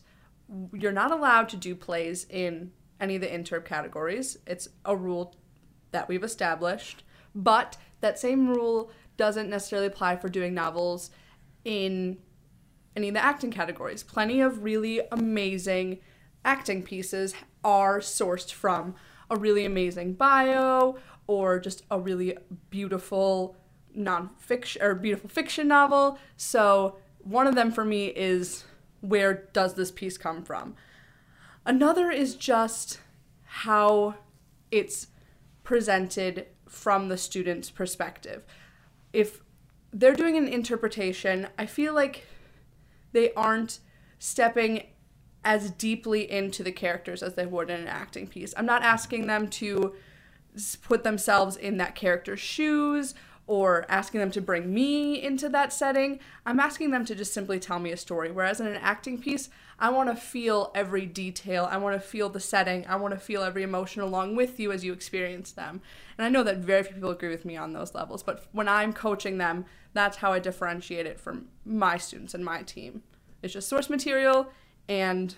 You're 0.74 0.92
not 0.92 1.12
allowed 1.12 1.48
to 1.50 1.58
do 1.58 1.76
plays 1.76 2.26
in 2.28 2.72
any 3.00 3.18
of 3.18 3.22
the 3.22 3.28
interp 3.28 3.66
categories. 3.66 4.40
It's 4.48 4.68
a 4.84 4.96
rule 4.96 5.36
that 5.92 6.10
we've 6.10 6.24
established, 6.24 7.04
but 7.36 7.78
that 8.00 8.18
same 8.18 8.50
rule 8.50 8.90
doesn't 9.16 9.52
necessarily 9.52 9.86
apply 9.86 10.16
for 10.16 10.28
doing 10.28 10.56
novels 10.56 11.12
in 11.66 12.18
any 12.96 13.10
of 13.10 13.14
the 13.14 13.24
acting 13.24 13.52
categories. 13.52 14.02
Plenty 14.02 14.42
of 14.42 14.64
really 14.64 15.02
amazing 15.12 16.00
acting 16.44 16.82
pieces 16.82 17.36
are 17.64 18.00
sourced 18.00 18.52
from 18.52 18.96
a 19.30 19.38
really 19.38 19.66
amazing 19.66 20.14
bio 20.14 20.98
or 21.28 21.60
just 21.60 21.84
a 21.92 22.00
really 22.00 22.38
beautiful 22.70 23.56
nonfiction 23.98 24.82
or 24.82 24.96
beautiful 24.96 25.30
fiction 25.30 25.68
novel. 25.68 26.18
So 26.38 26.98
one 27.20 27.48
of 27.48 27.56
them 27.56 27.72
for 27.72 27.86
me 27.86 28.08
is 28.08 28.66
where 29.02 29.50
does 29.54 29.74
this 29.74 29.92
piece 29.92 30.18
come 30.18 30.44
from? 30.44 30.76
Another 31.66 32.10
is 32.10 32.36
just 32.36 33.00
how 33.44 34.16
it's 34.72 35.08
presented 35.64 36.48
from 36.68 37.10
the 37.10 37.18
student's 37.18 37.70
perspective. 37.70 38.46
If 39.14 39.42
they're 39.92 40.16
doing 40.16 40.38
an 40.38 40.48
interpretation, 40.48 41.48
I 41.58 41.66
feel 41.66 41.94
like 41.94 42.26
they 43.12 43.34
aren't 43.34 43.80
stepping 44.20 44.84
as 45.44 45.72
deeply 45.72 46.32
into 46.32 46.64
the 46.64 46.72
characters 46.72 47.22
as 47.22 47.36
they 47.36 47.46
would 47.46 47.70
in 47.70 47.82
an 47.82 47.88
acting 47.88 48.28
piece. 48.28 48.54
I'm 48.56 48.66
not 48.66 48.84
asking 48.84 49.28
them 49.28 49.48
to 49.50 49.94
put 50.82 51.04
themselves 51.04 51.56
in 51.56 51.78
that 51.78 51.96
character's 51.96 52.40
shoes 52.40 53.14
or 53.48 53.86
asking 53.90 54.20
them 54.20 54.32
to 54.32 54.42
bring 54.42 54.74
me 54.74 55.22
into 55.22 55.50
that 55.50 55.74
setting. 55.74 56.20
I'm 56.46 56.60
asking 56.60 56.92
them 56.92 57.06
to 57.06 57.16
just 57.16 57.34
simply 57.34 57.60
tell 57.60 57.80
me 57.80 57.92
a 57.92 57.98
story. 57.98 58.32
Whereas 58.32 58.62
in 58.62 58.68
an 58.68 58.78
acting 58.78 59.18
piece, 59.18 59.50
I 59.80 59.90
want 59.90 60.10
to 60.10 60.16
feel 60.16 60.72
every 60.76 61.06
detail. 61.06 61.68
I 61.70 61.78
want 61.78 62.00
to 62.02 62.08
feel 62.08 62.30
the 62.30 62.40
setting. 62.40 62.86
I 62.88 62.96
want 62.96 63.14
to 63.14 63.20
feel 63.20 63.44
every 63.44 63.64
emotion 63.64 64.04
along 64.04 64.36
with 64.36 64.60
you 64.60 64.72
as 64.72 64.86
you 64.86 64.94
experience 64.94 65.52
them. 65.52 65.82
And 66.18 66.26
I 66.26 66.30
know 66.30 66.44
that 66.44 66.58
very 66.60 66.84
few 66.84 66.96
people 66.96 67.10
agree 67.10 67.30
with 67.30 67.44
me 67.46 67.58
on 67.58 67.74
those 67.74 67.96
levels, 67.96 68.24
but 68.24 68.46
when 68.52 68.70
I'm 68.70 68.94
coaching 68.94 69.38
them, 69.38 69.66
that's 69.94 70.18
how 70.18 70.32
I 70.32 70.40
differentiate 70.40 71.06
it 71.06 71.20
from 71.20 71.48
my 71.66 71.98
students 71.98 72.34
and 72.34 72.46
my 72.46 72.62
team. 72.62 73.02
It's 73.42 73.54
just 73.54 73.68
source 73.68 73.90
material 73.90 74.50
and 74.88 75.36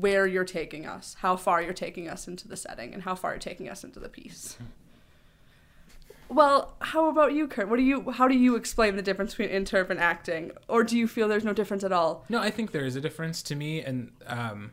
where 0.00 0.26
you're 0.26 0.44
taking 0.44 0.86
us, 0.86 1.16
how 1.20 1.36
far 1.36 1.62
you're 1.62 1.72
taking 1.72 2.08
us 2.08 2.26
into 2.28 2.48
the 2.48 2.56
setting, 2.56 2.94
and 2.94 3.02
how 3.02 3.14
far 3.14 3.32
you're 3.32 3.38
taking 3.38 3.68
us 3.68 3.84
into 3.84 4.00
the 4.00 4.08
piece. 4.08 4.56
Well, 6.28 6.74
how 6.80 7.10
about 7.10 7.34
you, 7.34 7.46
Kurt? 7.46 7.68
What 7.68 7.76
do 7.76 7.82
you? 7.82 8.10
How 8.10 8.26
do 8.26 8.34
you 8.34 8.56
explain 8.56 8.96
the 8.96 9.02
difference 9.02 9.34
between 9.34 9.50
interp 9.50 9.90
and 9.90 10.00
acting, 10.00 10.52
or 10.66 10.82
do 10.82 10.96
you 10.96 11.06
feel 11.06 11.28
there's 11.28 11.44
no 11.44 11.52
difference 11.52 11.84
at 11.84 11.92
all? 11.92 12.24
No, 12.30 12.40
I 12.40 12.50
think 12.50 12.72
there 12.72 12.86
is 12.86 12.96
a 12.96 13.00
difference 13.02 13.42
to 13.44 13.54
me, 13.54 13.82
and 13.82 14.12
um, 14.26 14.72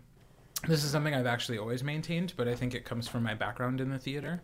this 0.67 0.83
is 0.83 0.91
something 0.91 1.13
I've 1.13 1.25
actually 1.25 1.57
always 1.57 1.83
maintained, 1.83 2.33
but 2.38 2.47
I 2.47 2.55
think 2.55 2.73
it 2.73 2.85
comes 2.85 3.07
from 3.07 3.23
my 3.23 3.33
background 3.33 3.81
in 3.81 3.89
the 3.89 3.99
theater. 3.99 4.41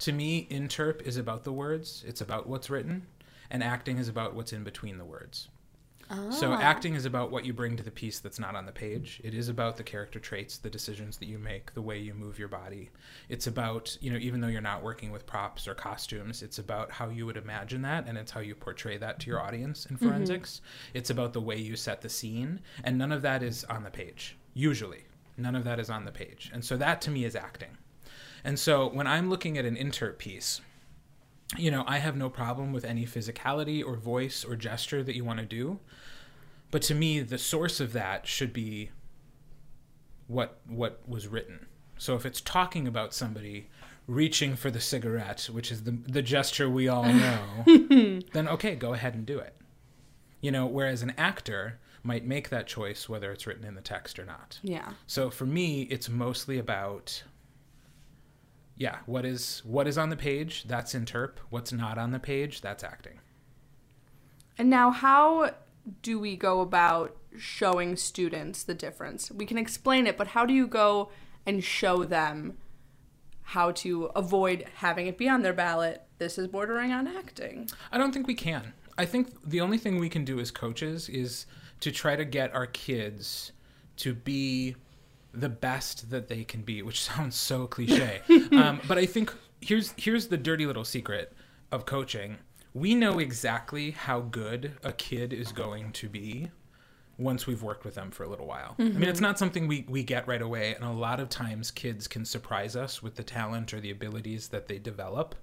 To 0.00 0.12
me, 0.12 0.46
interp 0.50 1.02
is 1.02 1.16
about 1.16 1.44
the 1.44 1.52
words, 1.52 2.04
it's 2.06 2.20
about 2.20 2.48
what's 2.48 2.68
written, 2.68 3.06
and 3.48 3.62
acting 3.62 3.98
is 3.98 4.08
about 4.08 4.34
what's 4.34 4.52
in 4.52 4.64
between 4.64 4.98
the 4.98 5.04
words. 5.04 5.48
So 6.30 6.52
ah. 6.52 6.60
acting 6.60 6.94
is 6.94 7.04
about 7.04 7.30
what 7.32 7.44
you 7.44 7.52
bring 7.52 7.76
to 7.76 7.82
the 7.82 7.90
piece 7.90 8.20
that's 8.20 8.38
not 8.38 8.54
on 8.54 8.64
the 8.64 8.72
page. 8.72 9.20
It 9.24 9.34
is 9.34 9.48
about 9.48 9.76
the 9.76 9.82
character 9.82 10.20
traits, 10.20 10.58
the 10.58 10.70
decisions 10.70 11.16
that 11.18 11.26
you 11.26 11.38
make, 11.38 11.74
the 11.74 11.82
way 11.82 11.98
you 11.98 12.14
move 12.14 12.38
your 12.38 12.48
body. 12.48 12.90
It's 13.28 13.48
about, 13.48 13.96
you 14.00 14.12
know, 14.12 14.18
even 14.18 14.40
though 14.40 14.48
you're 14.48 14.60
not 14.60 14.84
working 14.84 15.10
with 15.10 15.26
props 15.26 15.66
or 15.66 15.74
costumes, 15.74 16.42
it's 16.42 16.58
about 16.58 16.92
how 16.92 17.08
you 17.08 17.26
would 17.26 17.36
imagine 17.36 17.82
that 17.82 18.06
and 18.06 18.16
it's 18.16 18.30
how 18.30 18.40
you 18.40 18.54
portray 18.54 18.98
that 18.98 19.18
to 19.20 19.30
your 19.30 19.40
audience 19.40 19.86
in 19.86 19.96
mm-hmm. 19.96 20.08
forensics. 20.08 20.60
It's 20.94 21.10
about 21.10 21.32
the 21.32 21.40
way 21.40 21.56
you 21.56 21.74
set 21.74 22.02
the 22.02 22.08
scene, 22.08 22.60
and 22.84 22.96
none 22.96 23.12
of 23.12 23.22
that 23.22 23.42
is 23.42 23.64
on 23.64 23.82
the 23.82 23.90
page. 23.90 24.36
Usually, 24.54 25.04
none 25.36 25.56
of 25.56 25.64
that 25.64 25.80
is 25.80 25.90
on 25.90 26.04
the 26.04 26.12
page. 26.12 26.50
And 26.54 26.64
so 26.64 26.76
that 26.76 27.00
to 27.02 27.10
me 27.10 27.24
is 27.24 27.34
acting. 27.34 27.76
And 28.44 28.58
so 28.58 28.88
when 28.88 29.08
I'm 29.08 29.28
looking 29.28 29.58
at 29.58 29.64
an 29.64 29.76
interp 29.76 30.18
piece, 30.18 30.60
you 31.56 31.70
know, 31.70 31.84
I 31.86 31.98
have 31.98 32.16
no 32.16 32.28
problem 32.28 32.72
with 32.72 32.84
any 32.84 33.04
physicality 33.06 33.84
or 33.84 33.96
voice 33.96 34.44
or 34.44 34.56
gesture 34.56 35.02
that 35.02 35.14
you 35.14 35.24
want 35.24 35.38
to 35.38 35.46
do. 35.46 35.78
But 36.70 36.82
to 36.82 36.94
me, 36.94 37.20
the 37.20 37.38
source 37.38 37.80
of 37.80 37.92
that 37.92 38.26
should 38.26 38.52
be 38.52 38.90
what 40.26 40.58
what 40.66 41.00
was 41.06 41.28
written. 41.28 41.66
So 41.98 42.14
if 42.14 42.26
it's 42.26 42.40
talking 42.40 42.88
about 42.88 43.14
somebody 43.14 43.68
reaching 44.06 44.56
for 44.56 44.70
the 44.70 44.80
cigarette, 44.80 45.48
which 45.52 45.70
is 45.70 45.84
the 45.84 45.92
the 45.92 46.22
gesture 46.22 46.68
we 46.68 46.88
all 46.88 47.04
know, 47.12 47.64
then 48.32 48.48
okay, 48.48 48.74
go 48.74 48.92
ahead 48.92 49.14
and 49.14 49.24
do 49.24 49.38
it. 49.38 49.54
You 50.40 50.50
know, 50.50 50.66
whereas 50.66 51.02
an 51.02 51.14
actor 51.16 51.78
might 52.02 52.24
make 52.24 52.50
that 52.50 52.66
choice 52.66 53.08
whether 53.08 53.32
it's 53.32 53.46
written 53.46 53.64
in 53.64 53.74
the 53.74 53.80
text 53.80 54.18
or 54.18 54.24
not. 54.24 54.60
Yeah. 54.62 54.90
So 55.06 55.30
for 55.30 55.46
me, 55.46 55.82
it's 55.82 56.08
mostly 56.08 56.58
about 56.58 57.22
yeah, 58.76 58.98
what 59.06 59.24
is 59.24 59.62
what 59.64 59.86
is 59.86 59.96
on 59.96 60.10
the 60.10 60.16
page, 60.16 60.64
that's 60.64 60.94
interp. 60.94 61.38
What's 61.50 61.72
not 61.72 61.98
on 61.98 62.12
the 62.12 62.18
page, 62.18 62.60
that's 62.60 62.84
acting. 62.84 63.20
And 64.58 64.70
now, 64.70 64.90
how 64.90 65.50
do 66.02 66.18
we 66.18 66.36
go 66.36 66.60
about 66.60 67.16
showing 67.38 67.96
students 67.96 68.62
the 68.62 68.74
difference? 68.74 69.30
We 69.30 69.46
can 69.46 69.58
explain 69.58 70.06
it, 70.06 70.16
but 70.16 70.28
how 70.28 70.46
do 70.46 70.52
you 70.52 70.66
go 70.66 71.10
and 71.46 71.62
show 71.62 72.04
them 72.04 72.56
how 73.42 73.70
to 73.70 74.06
avoid 74.16 74.66
having 74.76 75.06
it 75.06 75.16
be 75.16 75.28
on 75.28 75.42
their 75.42 75.52
ballot? 75.52 76.02
This 76.18 76.38
is 76.38 76.48
bordering 76.48 76.92
on 76.92 77.06
acting. 77.06 77.70
I 77.92 77.98
don't 77.98 78.12
think 78.12 78.26
we 78.26 78.34
can. 78.34 78.72
I 78.98 79.04
think 79.04 79.28
the 79.44 79.60
only 79.60 79.78
thing 79.78 79.98
we 79.98 80.08
can 80.08 80.24
do 80.24 80.40
as 80.40 80.50
coaches 80.50 81.08
is 81.08 81.46
to 81.80 81.92
try 81.92 82.16
to 82.16 82.24
get 82.24 82.54
our 82.54 82.66
kids 82.66 83.52
to 83.98 84.14
be 84.14 84.76
the 85.40 85.48
best 85.48 86.10
that 86.10 86.28
they 86.28 86.44
can 86.44 86.62
be, 86.62 86.82
which 86.82 87.02
sounds 87.10 87.36
so 87.36 87.66
cliche. 87.66 88.22
um, 88.52 88.80
but 88.88 88.98
I 88.98 89.06
think 89.06 89.32
here's 89.60 89.92
here's 89.96 90.28
the 90.28 90.36
dirty 90.36 90.66
little 90.66 90.84
secret 90.84 91.32
of 91.72 91.86
coaching. 91.86 92.38
We 92.74 92.94
know 92.94 93.18
exactly 93.18 93.92
how 93.92 94.20
good 94.20 94.72
a 94.84 94.92
kid 94.92 95.32
is 95.32 95.50
going 95.50 95.92
to 95.92 96.10
be 96.10 96.50
once 97.18 97.46
we've 97.46 97.62
worked 97.62 97.84
with 97.84 97.94
them 97.94 98.10
for 98.10 98.24
a 98.24 98.28
little 98.28 98.46
while. 98.46 98.74
I 98.78 98.82
mean, 98.82 99.08
it's 99.08 99.20
not 99.20 99.38
something 99.38 99.66
we, 99.66 99.86
we 99.88 100.02
get 100.02 100.28
right 100.28 100.42
away. 100.42 100.74
And 100.74 100.84
a 100.84 100.90
lot 100.90 101.18
of 101.18 101.28
times 101.28 101.70
kids 101.70 102.06
can 102.06 102.24
surprise 102.24 102.76
us 102.76 103.02
with 103.02 103.14
the 103.14 103.22
talent 103.22 103.72
or 103.72 103.80
the 103.80 103.90
abilities 103.90 104.48
that 104.48 104.68
they 104.68 104.78
develop 104.78 105.34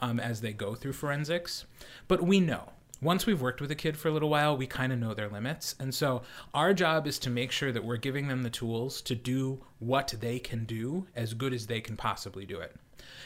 um, 0.00 0.20
as 0.20 0.42
they 0.42 0.52
go 0.52 0.74
through 0.74 0.92
forensics. 0.92 1.64
But 2.08 2.22
we 2.22 2.40
know. 2.40 2.72
Once 3.02 3.26
we've 3.26 3.42
worked 3.42 3.60
with 3.60 3.70
a 3.72 3.74
kid 3.74 3.96
for 3.96 4.08
a 4.08 4.12
little 4.12 4.30
while, 4.30 4.56
we 4.56 4.66
kind 4.66 4.92
of 4.92 4.98
know 4.98 5.12
their 5.12 5.28
limits. 5.28 5.74
And 5.80 5.92
so 5.92 6.22
our 6.54 6.72
job 6.72 7.08
is 7.08 7.18
to 7.18 7.30
make 7.30 7.50
sure 7.50 7.72
that 7.72 7.84
we're 7.84 7.96
giving 7.96 8.28
them 8.28 8.42
the 8.42 8.50
tools 8.50 9.02
to 9.02 9.16
do 9.16 9.64
what 9.80 10.14
they 10.20 10.38
can 10.38 10.64
do 10.64 11.08
as 11.16 11.34
good 11.34 11.52
as 11.52 11.66
they 11.66 11.80
can 11.80 11.96
possibly 11.96 12.46
do 12.46 12.60
it. 12.60 12.76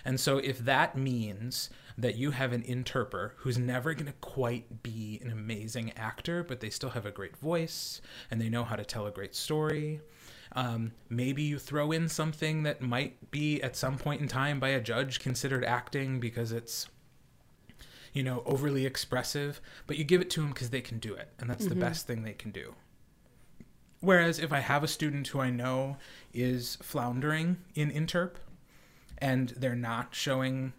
And 0.06 0.18
so 0.18 0.38
if 0.38 0.60
that 0.60 0.96
means 0.96 1.68
that 1.98 2.16
you 2.16 2.30
have 2.30 2.54
an 2.54 2.62
interpreter 2.62 3.34
who's 3.38 3.58
never 3.58 3.92
going 3.92 4.06
to 4.06 4.12
quite 4.14 4.82
be 4.82 5.20
an 5.22 5.30
amazing 5.30 5.92
actor, 5.94 6.42
but 6.42 6.60
they 6.60 6.70
still 6.70 6.90
have 6.90 7.04
a 7.04 7.10
great 7.10 7.36
voice 7.36 8.00
and 8.30 8.40
they 8.40 8.48
know 8.48 8.64
how 8.64 8.76
to 8.76 8.84
tell 8.84 9.06
a 9.06 9.10
great 9.10 9.34
story. 9.34 10.00
Um, 10.52 10.92
maybe 11.10 11.42
you 11.42 11.58
throw 11.58 11.92
in 11.92 12.08
something 12.08 12.62
that 12.62 12.80
might 12.80 13.30
be 13.30 13.60
at 13.62 13.76
some 13.76 13.98
point 13.98 14.22
in 14.22 14.28
time 14.28 14.58
by 14.58 14.68
a 14.68 14.80
judge 14.80 15.20
considered 15.20 15.64
acting 15.66 16.18
because 16.18 16.50
it's 16.50 16.86
you 18.16 18.22
know 18.22 18.42
overly 18.46 18.86
expressive 18.86 19.60
but 19.86 19.98
you 19.98 20.04
give 20.04 20.20
it 20.20 20.30
to 20.30 20.40
them 20.40 20.50
because 20.50 20.70
they 20.70 20.80
can 20.80 20.98
do 20.98 21.14
it 21.14 21.28
and 21.38 21.50
that's 21.50 21.64
the 21.64 21.70
mm-hmm. 21.70 21.80
best 21.80 22.06
thing 22.06 22.22
they 22.22 22.32
can 22.32 22.50
do. 22.50 22.74
Whereas 24.00 24.38
if 24.38 24.52
i 24.52 24.60
have 24.60 24.82
a 24.82 24.88
student 24.88 25.28
who 25.28 25.40
i 25.40 25.50
know 25.50 25.96
is 26.32 26.76
floundering 26.82 27.58
in 27.74 27.90
interp 27.90 28.36
and 29.18 29.50
they're 29.50 29.74
not 29.74 30.14
showing 30.14 30.72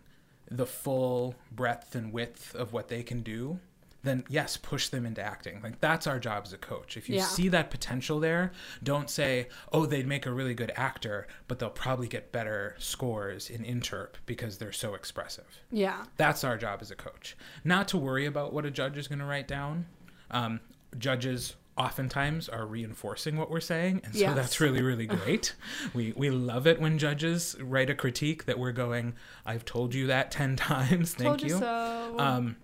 the 0.49 0.65
full 0.65 1.35
breadth 1.51 1.95
and 1.95 2.13
width 2.13 2.55
of 2.55 2.71
what 2.73 2.87
they 2.87 3.03
can 3.03 3.21
do, 3.21 3.59
then 4.07 4.23
yes, 4.29 4.57
push 4.57 4.89
them 4.89 5.05
into 5.05 5.21
acting. 5.21 5.61
Like 5.61 5.79
that's 5.81 6.07
our 6.07 6.19
job 6.19 6.43
as 6.45 6.53
a 6.53 6.57
coach. 6.57 6.97
If 6.97 7.09
you 7.09 7.15
Yeah. 7.17 7.23
see 7.25 7.49
that 7.49 7.69
potential 7.69 8.19
there, 8.19 8.51
don't 8.83 9.09
say, 9.09 9.49
"Oh, 9.71 9.85
they'd 9.85 10.07
make 10.07 10.25
a 10.25 10.31
really 10.31 10.53
good 10.53 10.71
actor, 10.75 11.27
but 11.47 11.59
they'll 11.59 11.69
probably 11.69 12.07
get 12.07 12.31
better 12.31 12.75
scores 12.79 13.49
in 13.49 13.63
interp 13.63 14.15
because 14.25 14.57
they're 14.57 14.71
so 14.71 14.93
expressive." 14.95 15.61
Yeah. 15.71 16.05
That's 16.17 16.43
our 16.43 16.57
job 16.57 16.79
as 16.81 16.91
a 16.91 16.95
coach. 16.95 17.35
Not 17.63 17.87
to 17.89 17.97
worry 17.97 18.25
about 18.25 18.53
what 18.53 18.65
a 18.65 18.71
judge 18.71 18.97
is 18.97 19.07
going 19.07 19.19
to 19.19 19.25
write 19.25 19.47
down. 19.47 19.85
Um, 20.31 20.59
judges 20.97 21.55
oftentimes 21.77 22.49
are 22.49 22.65
reinforcing 22.65 23.37
what 23.37 23.51
we're 23.51 23.59
saying, 23.59 24.01
and 24.03 24.13
so 24.13 24.19
Yes. 24.21 24.35
that's 24.35 24.59
really, 24.59 24.81
really 24.81 25.05
great. 25.17 25.53
we 25.93 26.11
we 26.17 26.29
love 26.31 26.65
it 26.65 26.79
when 26.81 26.97
judges 26.97 27.55
write 27.59 27.89
a 27.89 27.95
critique 27.95 28.45
that 28.45 28.57
we're 28.57 28.71
going, 28.71 29.13
"I've 29.45 29.63
told 29.63 29.93
you 29.93 30.07
that 30.07 30.31
ten 30.31 30.55
times. 30.55 31.13
Thank 31.13 31.39
Told 31.39 31.43
you, 31.43 31.59
so. 31.59 32.15
um, 32.17 32.55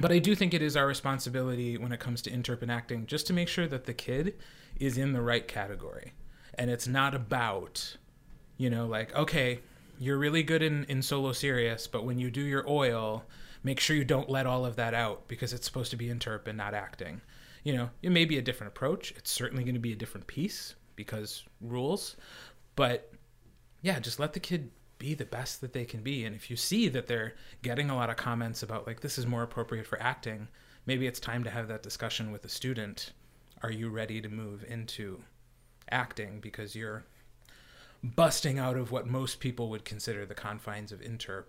but 0.00 0.12
I 0.12 0.18
do 0.18 0.34
think 0.34 0.52
it 0.52 0.62
is 0.62 0.76
our 0.76 0.86
responsibility 0.86 1.78
when 1.78 1.92
it 1.92 2.00
comes 2.00 2.22
to 2.22 2.30
interp 2.30 2.68
acting 2.68 3.06
just 3.06 3.26
to 3.28 3.32
make 3.32 3.48
sure 3.48 3.66
that 3.66 3.86
the 3.86 3.94
kid 3.94 4.34
is 4.78 4.98
in 4.98 5.12
the 5.12 5.22
right 5.22 5.46
category. 5.46 6.12
And 6.54 6.70
it's 6.70 6.86
not 6.86 7.14
about, 7.14 7.96
you 8.56 8.70
know, 8.70 8.86
like, 8.86 9.14
okay, 9.14 9.60
you're 9.98 10.18
really 10.18 10.42
good 10.42 10.62
in, 10.62 10.84
in 10.84 11.02
solo 11.02 11.32
serious, 11.32 11.86
but 11.86 12.04
when 12.04 12.18
you 12.18 12.30
do 12.30 12.42
your 12.42 12.68
oil, 12.68 13.24
make 13.62 13.80
sure 13.80 13.96
you 13.96 14.04
don't 14.04 14.28
let 14.28 14.46
all 14.46 14.66
of 14.66 14.76
that 14.76 14.94
out 14.94 15.28
because 15.28 15.52
it's 15.52 15.66
supposed 15.66 15.90
to 15.90 15.96
be 15.96 16.08
interp 16.08 16.46
and 16.46 16.58
not 16.58 16.74
acting. 16.74 17.20
You 17.64 17.74
know, 17.74 17.90
it 18.02 18.10
may 18.10 18.24
be 18.24 18.38
a 18.38 18.42
different 18.42 18.72
approach. 18.72 19.12
It's 19.16 19.30
certainly 19.30 19.64
going 19.64 19.74
to 19.74 19.80
be 19.80 19.92
a 19.92 19.96
different 19.96 20.26
piece 20.26 20.74
because 20.94 21.44
rules. 21.60 22.16
But 22.74 23.12
yeah, 23.82 23.98
just 23.98 24.20
let 24.20 24.34
the 24.34 24.40
kid 24.40 24.70
be 24.98 25.14
the 25.14 25.24
best 25.24 25.60
that 25.60 25.72
they 25.72 25.84
can 25.84 26.02
be. 26.02 26.24
And 26.24 26.34
if 26.34 26.50
you 26.50 26.56
see 26.56 26.88
that 26.88 27.06
they're 27.06 27.34
getting 27.62 27.90
a 27.90 27.96
lot 27.96 28.10
of 28.10 28.16
comments 28.16 28.62
about, 28.62 28.86
like, 28.86 29.00
this 29.00 29.18
is 29.18 29.26
more 29.26 29.42
appropriate 29.42 29.86
for 29.86 30.00
acting, 30.00 30.48
maybe 30.86 31.06
it's 31.06 31.20
time 31.20 31.44
to 31.44 31.50
have 31.50 31.68
that 31.68 31.82
discussion 31.82 32.32
with 32.32 32.42
the 32.42 32.48
student. 32.48 33.12
Are 33.62 33.72
you 33.72 33.88
ready 33.88 34.20
to 34.20 34.28
move 34.28 34.64
into 34.68 35.22
acting 35.90 36.40
because 36.40 36.74
you're 36.74 37.04
busting 38.02 38.58
out 38.58 38.76
of 38.76 38.90
what 38.90 39.06
most 39.06 39.40
people 39.40 39.68
would 39.70 39.84
consider 39.84 40.24
the 40.24 40.34
confines 40.34 40.92
of 40.92 41.00
interp? 41.00 41.46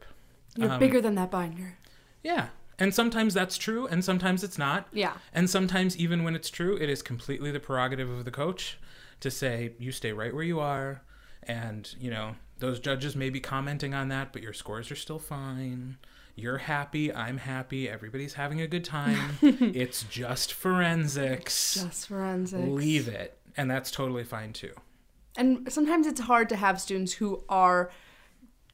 You're 0.56 0.72
um, 0.72 0.80
bigger 0.80 1.02
than 1.02 1.16
that 1.16 1.32
binder. 1.32 1.78
Yeah. 2.24 2.48
And 2.80 2.94
sometimes 2.94 3.34
that's 3.34 3.58
true, 3.58 3.88
and 3.88 4.06
sometimes 4.06 4.44
it's 4.44 4.58
not. 4.58 4.88
Yeah. 4.92 5.14
And 5.34 5.50
sometimes, 5.50 5.98
even 5.98 6.24
when 6.24 6.36
it's 6.36 6.50
true, 6.50 6.78
it 6.78 6.90
is 6.90 7.02
completely 7.02 7.52
the 7.52 7.60
prerogative 7.60 8.10
of 8.10 8.24
the 8.24 8.32
coach 8.32 8.78
to 9.20 9.32
say, 9.32 9.74
you 9.80 9.92
stay 9.92 10.12
right 10.12 10.34
where 10.34 10.44
you 10.44 10.60
are. 10.60 11.02
And, 11.44 11.94
you 12.00 12.12
know, 12.12 12.36
those 12.60 12.80
judges 12.80 13.16
may 13.16 13.30
be 13.30 13.40
commenting 13.40 13.94
on 13.94 14.10
that, 14.10 14.34
but 14.34 14.42
your 14.42 14.54
scores 14.54 14.92
are 14.92 14.96
still 14.96 15.20
fine. 15.20 15.98
You're 16.36 16.60
happy. 16.60 17.14
I'm 17.14 17.38
happy. 17.38 17.90
Everybody's 17.90 18.36
having 18.36 18.62
a 18.62 18.68
good 18.68 18.86
time. 18.86 19.38
it's 19.42 20.04
just 20.04 20.54
forensics. 20.54 21.76
Just 21.76 22.08
forensics. 22.08 22.68
Leave 22.68 23.08
it. 23.08 23.38
And 23.56 23.70
that's 23.70 23.90
totally 23.90 24.24
fine 24.24 24.54
too. 24.54 24.74
And 25.36 25.72
sometimes 25.72 26.06
it's 26.06 26.22
hard 26.22 26.50
to 26.50 26.56
have 26.56 26.80
students 26.80 27.14
who 27.14 27.44
are 27.50 27.92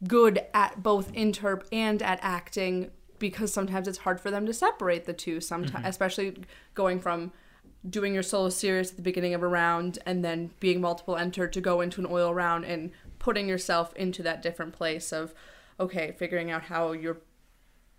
good 0.07 0.45
at 0.53 0.83
both 0.83 1.13
interp 1.13 1.63
and 1.71 2.01
at 2.01 2.19
acting 2.21 2.91
because 3.19 3.53
sometimes 3.53 3.87
it's 3.87 3.99
hard 3.99 4.19
for 4.19 4.31
them 4.31 4.45
to 4.45 4.53
separate 4.53 5.05
the 5.05 5.13
two 5.13 5.39
sometimes 5.39 5.71
mm-hmm. 5.71 5.85
especially 5.85 6.35
going 6.73 6.99
from 6.99 7.31
doing 7.89 8.13
your 8.13 8.23
solo 8.23 8.49
serious 8.49 8.91
at 8.91 8.95
the 8.95 9.01
beginning 9.01 9.33
of 9.33 9.43
a 9.43 9.47
round 9.47 9.99
and 10.05 10.23
then 10.23 10.51
being 10.59 10.79
multiple 10.79 11.17
enter 11.17 11.47
to 11.47 11.61
go 11.61 11.81
into 11.81 11.99
an 11.99 12.07
oil 12.09 12.33
round 12.33 12.63
and 12.63 12.91
putting 13.19 13.47
yourself 13.47 13.93
into 13.95 14.23
that 14.23 14.41
different 14.41 14.73
place 14.73 15.11
of 15.11 15.33
okay 15.79 16.13
figuring 16.17 16.49
out 16.49 16.63
how 16.63 16.91
you're 16.91 17.17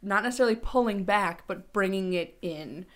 not 0.00 0.22
necessarily 0.22 0.56
pulling 0.56 1.04
back 1.04 1.44
but 1.46 1.72
bringing 1.72 2.12
it 2.12 2.38
in 2.40 2.86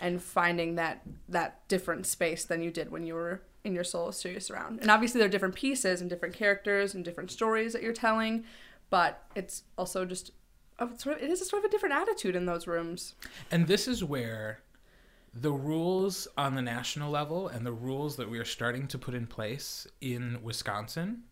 and 0.00 0.22
finding 0.22 0.74
that 0.76 1.02
that 1.28 1.66
different 1.68 2.06
space 2.06 2.44
than 2.44 2.62
you 2.62 2.70
did 2.70 2.90
when 2.90 3.04
you 3.04 3.14
were 3.14 3.42
in 3.64 3.74
your 3.74 3.84
solo 3.84 4.10
serious 4.10 4.50
round. 4.50 4.80
And 4.80 4.90
obviously 4.90 5.18
there 5.18 5.26
are 5.26 5.30
different 5.30 5.54
pieces 5.54 6.00
and 6.00 6.08
different 6.08 6.34
characters 6.34 6.94
and 6.94 7.04
different 7.04 7.30
stories 7.30 7.72
that 7.72 7.82
you're 7.82 7.92
telling, 7.92 8.44
but 8.90 9.24
it's 9.34 9.64
also 9.76 10.04
just 10.04 10.32
a 10.78 10.88
it 11.10 11.30
is 11.30 11.40
a 11.40 11.44
sort 11.44 11.64
of 11.64 11.68
a 11.68 11.70
different 11.70 11.94
attitude 11.94 12.36
in 12.36 12.46
those 12.46 12.66
rooms. 12.66 13.14
And 13.50 13.66
this 13.66 13.88
is 13.88 14.04
where 14.04 14.60
the 15.40 15.52
rules 15.52 16.28
on 16.36 16.54
the 16.54 16.62
national 16.62 17.10
level 17.10 17.48
and 17.48 17.64
the 17.64 17.72
rules 17.72 18.16
that 18.16 18.28
we 18.28 18.38
are 18.38 18.44
starting 18.44 18.86
to 18.88 18.98
put 18.98 19.14
in 19.14 19.26
place 19.26 19.86
in 20.00 20.38
Wisconsin 20.42 21.22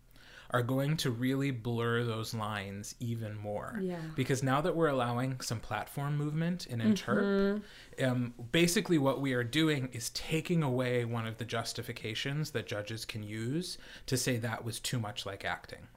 are 0.51 0.63
going 0.63 0.97
to 0.97 1.11
really 1.11 1.51
blur 1.51 2.05
those 2.05 2.33
lines 2.33 2.95
even 3.01 3.37
more. 3.37 3.81
Yeah. 3.83 3.97
Because 4.15 4.43
now 4.43 4.61
that 4.61 4.77
we're 4.77 4.89
allowing 4.89 5.41
some 5.41 5.59
platform 5.59 6.17
movement 6.17 6.67
in 6.67 6.79
interp, 6.81 7.63
um, 8.03 8.33
basically 8.53 8.97
what 8.99 9.21
we 9.21 9.33
are 9.33 9.43
doing 9.43 9.89
is 9.93 10.11
taking 10.11 10.63
away 10.63 11.05
one 11.05 11.27
of 11.27 11.39
the 11.39 11.45
justifications 11.45 12.53
that 12.53 12.67
judges 12.67 13.05
can 13.05 13.25
use 13.25 13.77
to 14.07 14.17
say 14.17 14.37
that 14.37 14.65
was 14.65 14.79
too 14.79 15.01
much 15.01 15.27
like 15.27 15.45
acting. 15.45 15.89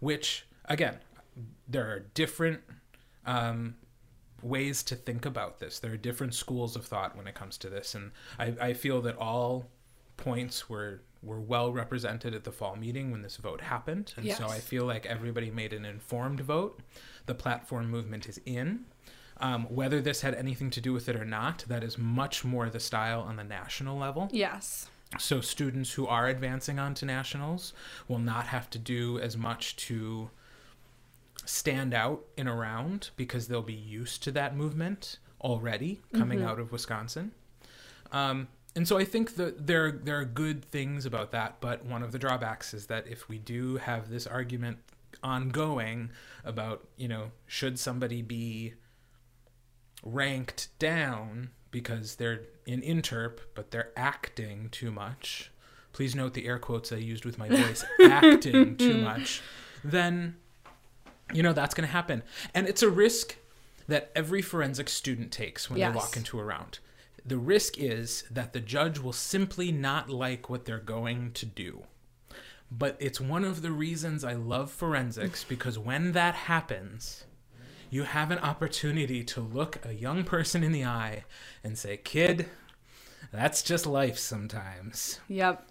Which, 0.00 0.46
again, 0.64 0.98
there 1.68 1.90
are 1.90 2.00
different 2.14 2.60
um, 3.26 3.76
ways 4.42 4.82
to 4.84 4.96
think 4.96 5.24
about 5.24 5.58
this. 5.58 5.78
There 5.78 5.92
are 5.92 5.96
different 5.96 6.34
schools 6.34 6.76
of 6.76 6.84
thought 6.84 7.16
when 7.16 7.26
it 7.26 7.34
comes 7.34 7.56
to 7.58 7.70
this, 7.70 7.94
and 7.94 8.12
I, 8.38 8.54
I 8.60 8.72
feel 8.74 9.00
that 9.02 9.16
all 9.16 9.66
points 10.16 10.68
were 10.68 11.00
were 11.22 11.40
well 11.40 11.72
represented 11.72 12.34
at 12.34 12.42
the 12.44 12.50
fall 12.50 12.74
meeting 12.74 13.12
when 13.12 13.22
this 13.22 13.36
vote 13.36 13.60
happened. 13.60 14.12
And 14.16 14.32
so 14.32 14.48
I 14.48 14.58
feel 14.58 14.84
like 14.84 15.06
everybody 15.06 15.50
made 15.50 15.72
an 15.72 15.84
informed 15.84 16.40
vote. 16.40 16.80
The 17.26 17.34
platform 17.34 17.88
movement 17.88 18.28
is 18.28 18.40
in. 18.44 18.86
Um, 19.36 19.64
whether 19.66 20.00
this 20.00 20.20
had 20.20 20.34
anything 20.34 20.70
to 20.70 20.80
do 20.80 20.92
with 20.92 21.08
it 21.08 21.16
or 21.16 21.24
not, 21.24 21.64
that 21.68 21.82
is 21.82 21.96
much 21.96 22.44
more 22.44 22.68
the 22.68 22.80
style 22.80 23.20
on 23.20 23.36
the 23.36 23.44
national 23.44 23.96
level. 23.98 24.28
Yes. 24.32 24.88
So 25.18 25.40
students 25.40 25.92
who 25.92 26.06
are 26.06 26.28
advancing 26.28 26.78
onto 26.78 27.06
nationals 27.06 27.72
will 28.08 28.18
not 28.18 28.46
have 28.46 28.70
to 28.70 28.78
do 28.78 29.18
as 29.18 29.36
much 29.36 29.76
to 29.76 30.30
stand 31.44 31.94
out 31.94 32.24
in 32.36 32.46
a 32.46 32.54
round 32.54 33.10
because 33.16 33.48
they'll 33.48 33.62
be 33.62 33.72
used 33.74 34.22
to 34.24 34.32
that 34.32 34.56
movement 34.56 35.18
already 35.40 36.00
coming 36.14 36.42
out 36.42 36.58
of 36.58 36.70
Wisconsin. 36.70 37.32
Um, 38.12 38.48
and 38.74 38.86
so 38.86 38.96
I 38.96 39.04
think 39.04 39.36
that 39.36 39.66
there 39.66 39.92
there 39.92 40.18
are 40.18 40.24
good 40.24 40.64
things 40.64 41.04
about 41.04 41.32
that, 41.32 41.60
but 41.60 41.84
one 41.84 42.02
of 42.02 42.12
the 42.12 42.18
drawbacks 42.18 42.72
is 42.72 42.86
that 42.86 43.06
if 43.06 43.28
we 43.28 43.38
do 43.38 43.76
have 43.76 44.08
this 44.08 44.26
argument 44.26 44.78
ongoing 45.22 46.10
about 46.44 46.88
you 46.96 47.08
know 47.08 47.30
should 47.46 47.78
somebody 47.78 48.22
be 48.22 48.74
ranked 50.02 50.68
down 50.78 51.50
because 51.70 52.16
they're 52.16 52.42
in 52.66 52.80
interp 52.82 53.38
but 53.54 53.70
they're 53.70 53.92
acting 53.96 54.68
too 54.70 54.90
much 54.90 55.50
please 55.92 56.14
note 56.14 56.34
the 56.34 56.46
air 56.46 56.58
quotes 56.58 56.92
i 56.92 56.96
used 56.96 57.24
with 57.24 57.38
my 57.38 57.48
voice 57.48 57.84
acting 58.10 58.76
too 58.76 58.98
much 58.98 59.42
then 59.84 60.34
you 61.32 61.42
know 61.42 61.52
that's 61.52 61.74
going 61.74 61.86
to 61.86 61.92
happen 61.92 62.22
and 62.54 62.68
it's 62.68 62.82
a 62.82 62.90
risk 62.90 63.36
that 63.88 64.10
every 64.14 64.42
forensic 64.42 64.88
student 64.88 65.32
takes 65.32 65.68
when 65.68 65.78
Yes. 65.78 65.92
they 65.92 65.96
walk 65.96 66.16
into 66.16 66.38
a 66.38 66.44
round 66.44 66.78
the 67.24 67.38
risk 67.38 67.78
is 67.78 68.24
that 68.30 68.52
the 68.52 68.60
judge 68.60 68.98
will 68.98 69.12
simply 69.12 69.70
not 69.72 70.10
like 70.10 70.48
what 70.50 70.64
they're 70.64 70.78
going 70.78 71.32
to 71.32 71.46
do 71.46 71.84
but 72.70 72.96
it's 72.98 73.20
one 73.20 73.44
of 73.44 73.60
the 73.60 73.70
reasons 73.70 74.24
I 74.24 74.32
love 74.32 74.70
forensics 74.70 75.44
because 75.48 75.78
when 75.78 76.12
that 76.12 76.34
happens, 76.34 77.24
you 77.90 78.04
have 78.04 78.30
an 78.30 78.38
opportunity 78.38 79.22
to 79.24 79.42
look 79.42 79.78
a 79.84 79.92
young 79.92 80.24
person 80.24 80.64
in 80.64 80.72
the 80.72 80.82
eye 80.86 81.24
and 81.62 81.76
say, 81.76 81.98
Kid, 81.98 82.46
that's 83.30 83.62
just 83.62 83.84
life 83.84 84.16
sometimes. 84.18 85.20
Yep. 85.28 85.68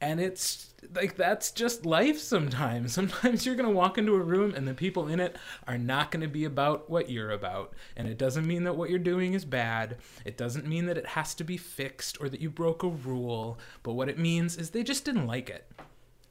And 0.00 0.20
it's 0.20 0.73
like, 0.94 1.16
that's 1.16 1.50
just 1.50 1.86
life 1.86 2.18
sometimes. 2.18 2.92
Sometimes 2.94 3.44
you're 3.44 3.54
going 3.54 3.68
to 3.68 3.74
walk 3.74 3.98
into 3.98 4.14
a 4.14 4.20
room 4.20 4.54
and 4.54 4.66
the 4.66 4.74
people 4.74 5.08
in 5.08 5.20
it 5.20 5.36
are 5.66 5.78
not 5.78 6.10
going 6.10 6.22
to 6.22 6.28
be 6.28 6.44
about 6.44 6.90
what 6.90 7.10
you're 7.10 7.30
about. 7.30 7.74
And 7.96 8.08
it 8.08 8.18
doesn't 8.18 8.46
mean 8.46 8.64
that 8.64 8.76
what 8.76 8.90
you're 8.90 8.98
doing 8.98 9.34
is 9.34 9.44
bad. 9.44 9.96
It 10.24 10.36
doesn't 10.36 10.66
mean 10.66 10.86
that 10.86 10.98
it 10.98 11.06
has 11.06 11.34
to 11.36 11.44
be 11.44 11.56
fixed 11.56 12.20
or 12.20 12.28
that 12.28 12.40
you 12.40 12.50
broke 12.50 12.82
a 12.82 12.88
rule. 12.88 13.58
But 13.82 13.94
what 13.94 14.08
it 14.08 14.18
means 14.18 14.56
is 14.56 14.70
they 14.70 14.82
just 14.82 15.04
didn't 15.04 15.26
like 15.26 15.50
it. 15.50 15.70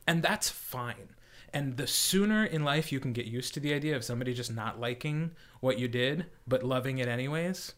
And 0.07 0.21
that's 0.21 0.49
fine. 0.49 1.09
And 1.53 1.77
the 1.77 1.87
sooner 1.87 2.43
in 2.43 2.63
life 2.63 2.91
you 2.91 2.99
can 2.99 3.13
get 3.13 3.27
used 3.27 3.53
to 3.53 3.59
the 3.59 3.73
idea 3.73 3.95
of 3.95 4.03
somebody 4.03 4.33
just 4.33 4.53
not 4.53 4.79
liking 4.79 5.31
what 5.59 5.77
you 5.77 5.87
did, 5.87 6.25
but 6.47 6.63
loving 6.63 6.97
it 6.97 7.07
anyways, 7.07 7.73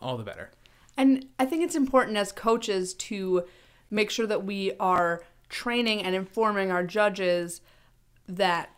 all 0.00 0.18
the 0.18 0.24
better. 0.24 0.50
And 0.96 1.26
I 1.38 1.46
think 1.46 1.62
it's 1.62 1.74
important 1.74 2.18
as 2.18 2.32
coaches 2.32 2.92
to 2.94 3.44
make 3.90 4.10
sure 4.10 4.26
that 4.26 4.44
we 4.44 4.72
are 4.78 5.22
training 5.48 6.02
and 6.02 6.14
informing 6.14 6.70
our 6.70 6.84
judges 6.84 7.60
that 8.26 8.70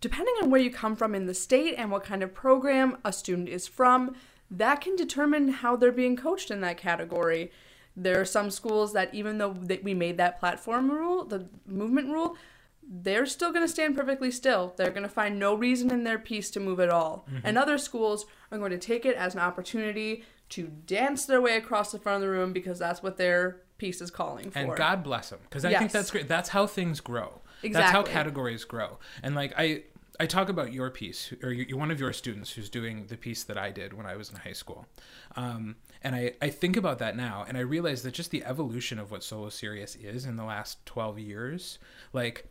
depending 0.00 0.34
on 0.42 0.50
where 0.50 0.60
you 0.60 0.70
come 0.70 0.96
from 0.96 1.14
in 1.14 1.26
the 1.26 1.34
state 1.34 1.74
and 1.78 1.90
what 1.90 2.04
kind 2.04 2.22
of 2.22 2.34
program 2.34 2.98
a 3.04 3.12
student 3.12 3.48
is 3.48 3.66
from, 3.66 4.14
that 4.50 4.80
can 4.80 4.96
determine 4.96 5.48
how 5.48 5.76
they're 5.76 5.92
being 5.92 6.16
coached 6.16 6.50
in 6.50 6.60
that 6.60 6.76
category. 6.76 7.50
There 7.96 8.20
are 8.20 8.24
some 8.24 8.50
schools 8.50 8.92
that 8.92 9.14
even 9.14 9.38
though 9.38 9.54
that 9.62 9.84
we 9.84 9.94
made 9.94 10.18
that 10.18 10.40
platform 10.40 10.90
rule, 10.90 11.24
the 11.24 11.48
movement 11.66 12.08
rule, 12.08 12.36
they're 12.82 13.26
still 13.26 13.52
going 13.52 13.64
to 13.64 13.72
stand 13.72 13.96
perfectly 13.96 14.30
still. 14.30 14.74
They're 14.76 14.90
going 14.90 15.04
to 15.04 15.08
find 15.08 15.38
no 15.38 15.54
reason 15.54 15.90
in 15.90 16.04
their 16.04 16.18
piece 16.18 16.50
to 16.50 16.60
move 16.60 16.80
at 16.80 16.90
all. 16.90 17.26
Mm-hmm. 17.30 17.46
And 17.46 17.56
other 17.56 17.78
schools 17.78 18.26
are 18.50 18.58
going 18.58 18.72
to 18.72 18.78
take 18.78 19.06
it 19.06 19.16
as 19.16 19.34
an 19.34 19.40
opportunity 19.40 20.24
to 20.50 20.66
dance 20.86 21.24
their 21.24 21.40
way 21.40 21.56
across 21.56 21.92
the 21.92 21.98
front 21.98 22.16
of 22.16 22.22
the 22.22 22.28
room 22.28 22.52
because 22.52 22.78
that's 22.78 23.02
what 23.02 23.16
their 23.16 23.62
piece 23.82 24.00
is 24.00 24.10
calling 24.10 24.50
for. 24.50 24.58
And 24.58 24.76
God 24.76 25.02
bless 25.02 25.30
them, 25.30 25.40
because 25.42 25.64
I 25.64 25.74
think 25.78 25.90
that's 25.90 26.10
great. 26.10 26.28
That's 26.28 26.50
how 26.50 26.66
things 26.66 27.00
grow. 27.00 27.42
That's 27.62 27.90
how 27.90 28.02
categories 28.02 28.64
grow. 28.64 28.98
And 29.22 29.34
like 29.34 29.52
I, 29.58 29.84
I 30.18 30.26
talk 30.26 30.48
about 30.48 30.72
your 30.72 30.90
piece, 30.90 31.32
or 31.42 31.52
you, 31.52 31.76
one 31.76 31.90
of 31.90 31.98
your 31.98 32.12
students 32.12 32.52
who's 32.52 32.70
doing 32.70 33.06
the 33.08 33.16
piece 33.16 33.42
that 33.44 33.58
I 33.58 33.70
did 33.70 33.92
when 33.92 34.06
I 34.06 34.16
was 34.16 34.30
in 34.30 34.36
high 34.36 34.58
school. 34.62 34.86
Um, 35.36 35.76
and 36.04 36.14
I, 36.14 36.34
I 36.40 36.50
think 36.50 36.76
about 36.76 36.98
that 36.98 37.16
now, 37.16 37.44
and 37.46 37.56
I 37.58 37.62
realize 37.62 38.02
that 38.02 38.14
just 38.14 38.30
the 38.30 38.44
evolution 38.44 38.98
of 38.98 39.10
what 39.10 39.24
Solo 39.24 39.48
Serious 39.48 39.96
is 39.96 40.24
in 40.24 40.36
the 40.36 40.44
last 40.44 40.84
twelve 40.86 41.18
years, 41.18 41.78
like. 42.12 42.48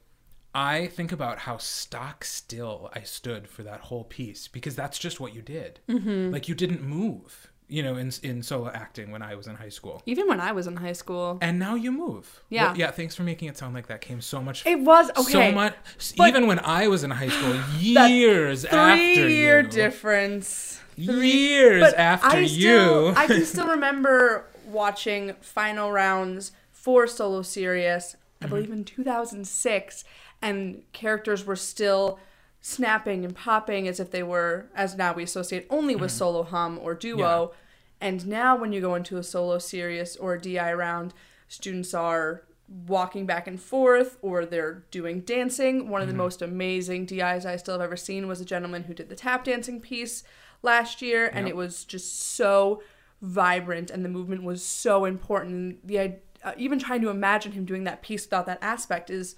I 0.54 0.88
think 0.88 1.13
about 1.13 1.38
how 1.39 1.58
stock 1.60 2.26
still 2.26 2.89
I 2.94 3.04
stood 3.04 3.48
for 3.48 3.63
that 3.63 3.80
whole 3.88 4.04
piece 4.04 4.50
because 4.50 4.76
that's 4.76 5.00
just 5.00 5.17
what 5.22 5.34
you 5.34 5.41
did. 5.41 5.80
Mm-hmm. 5.88 6.34
Like 6.34 6.50
you 6.50 6.56
didn't 6.56 6.84
move, 6.84 7.51
you 7.72 7.82
know, 7.82 7.96
in 7.96 8.12
in 8.22 8.44
solo 8.44 8.70
acting 8.70 9.12
when 9.12 9.22
I 9.22 9.34
was 9.36 9.48
in 9.48 9.56
high 9.56 9.70
school. 9.70 10.04
Even 10.06 10.28
when 10.28 10.40
I 10.42 10.52
was 10.52 10.68
in 10.68 10.76
high 10.76 10.92
school. 11.04 11.38
And 11.42 11.58
now 11.58 11.76
you 11.76 11.92
move. 11.92 12.42
Yeah. 12.50 12.68
Well, 12.68 12.78
yeah. 12.78 12.92
Thanks 12.92 13.16
for 13.16 13.24
making 13.24 13.48
it 13.48 13.58
sound 13.58 13.74
like 13.74 13.88
that 13.88 14.02
came 14.02 14.20
so 14.22 14.42
much. 14.44 14.66
It 14.66 14.80
was 14.82 15.10
okay. 15.12 15.32
So 15.32 15.52
much. 15.54 15.74
but- 16.18 16.28
even 16.30 16.48
when 16.48 16.60
I 16.60 16.88
was 16.90 17.04
in 17.04 17.12
high 17.12 17.30
school, 17.30 17.56
years 17.80 18.66
after 18.66 18.96
Three 19.16 19.36
year 19.36 19.62
you, 19.62 19.68
difference. 19.70 20.80
years 20.98 21.82
But 21.82 21.98
after 21.98 22.28
I 22.38 22.46
still, 22.46 23.08
you. 23.08 23.14
I 23.16 23.26
can 23.28 23.46
still 23.46 23.68
remember 23.68 24.46
watching 24.68 25.34
final 25.42 25.92
rounds 25.92 26.52
for 26.74 27.08
Solo 27.08 27.42
Serious, 27.42 28.16
I 28.42 28.46
Mm-hmm. 28.46 28.50
believe 28.56 28.72
in 28.72 28.84
2006, 28.84 30.04
and 30.42 30.82
characters 30.94 31.46
were 31.46 31.56
still 31.56 32.20
snapping 32.60 33.24
and 33.26 33.36
popping 33.36 33.88
as 33.88 34.00
if 34.00 34.12
they 34.12 34.24
were, 34.24 34.68
as 34.76 34.96
now 34.96 35.14
we 35.14 35.24
associate 35.24 35.66
only 35.70 35.96
with 35.96 36.12
solo 36.12 36.44
hum 36.44 36.80
or 36.82 36.94
duo. 36.94 37.54
And 38.02 38.28
now 38.28 38.56
when 38.58 38.74
you 38.74 38.82
go 38.82 38.96
into 38.96 39.18
a 39.18 39.24
solo 39.24 39.60
serious 39.60 40.16
or 40.18 40.34
a 40.34 40.42
DI 40.42 40.74
round, 40.74 41.14
students 41.48 41.94
are 41.94 42.44
walking 42.88 43.26
back 43.26 43.48
and 43.48 43.60
forth 43.62 44.18
or 44.22 44.46
they're 44.46 44.84
doing 44.92 45.20
dancing. 45.22 45.90
One 45.90 46.02
of 46.02 46.08
the 46.08 46.14
most 46.14 46.42
amazing 46.42 47.06
DIs 47.06 47.46
I 47.46 47.58
still 47.58 47.74
have 47.76 47.82
ever 47.82 47.98
seen 47.98 48.28
was 48.28 48.42
a 48.42 48.46
gentleman 48.46 48.84
who 48.84 48.94
did 48.94 49.10
the 49.10 49.16
tap 49.16 49.44
dancing 49.44 49.80
piece 49.82 50.24
last 50.64 51.02
year 51.02 51.28
and 51.28 51.46
Yep. 51.48 51.54
it 51.54 51.56
was 51.56 51.84
just 51.86 52.22
so 52.34 52.82
vibrant 53.22 53.92
and 53.92 54.04
the 54.04 54.10
movement 54.10 54.44
was 54.44 54.64
so 54.64 55.06
important. 55.06 55.86
The 55.86 56.16
uh, 56.44 56.54
even 56.58 56.80
trying 56.80 57.02
to 57.02 57.10
imagine 57.10 57.52
him 57.52 57.66
doing 57.66 57.84
that 57.84 58.02
piece 58.02 58.26
without 58.26 58.48
that 58.48 58.58
aspect 58.64 59.10
is 59.12 59.36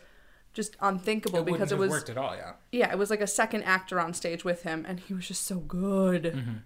just 0.54 0.76
unthinkable 0.80 1.39
it 1.39 1.45
because 1.45 1.71
it 1.71 1.78
was 1.78 1.89
worked 1.89 2.10
at 2.10 2.17
all. 2.17 2.36
Yeah. 2.36 2.54
yeah, 2.71 2.91
it 2.91 2.97
was 2.97 3.10
like 3.10 3.19
a 3.21 3.28
second 3.28 3.63
actor 3.63 3.99
on 3.99 4.13
stage 4.13 4.45
with 4.45 4.62
him, 4.63 4.86
and 4.88 4.99
he 4.99 5.13
was 5.13 5.28
just 5.28 5.43
so 5.45 5.58
good, 5.58 6.62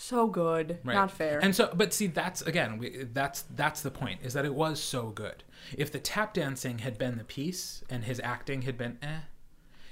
so 0.00 0.26
good. 0.26 0.78
Right. 0.84 0.94
Not 0.94 1.10
fair. 1.10 1.38
And 1.40 1.54
so, 1.54 1.70
but 1.74 1.92
see, 1.92 2.06
that's 2.06 2.42
again, 2.42 2.78
we, 2.78 3.04
that's 3.12 3.42
that's 3.54 3.82
the 3.82 3.90
point 3.90 4.20
is 4.22 4.32
that 4.34 4.44
it 4.44 4.54
was 4.54 4.80
so 4.82 5.10
good. 5.10 5.44
If 5.76 5.92
the 5.92 5.98
tap 5.98 6.34
dancing 6.34 6.78
had 6.78 6.98
been 6.98 7.18
the 7.18 7.24
piece 7.24 7.84
and 7.90 8.04
his 8.04 8.20
acting 8.24 8.62
had 8.62 8.76
been 8.78 8.98
eh, 9.02 9.20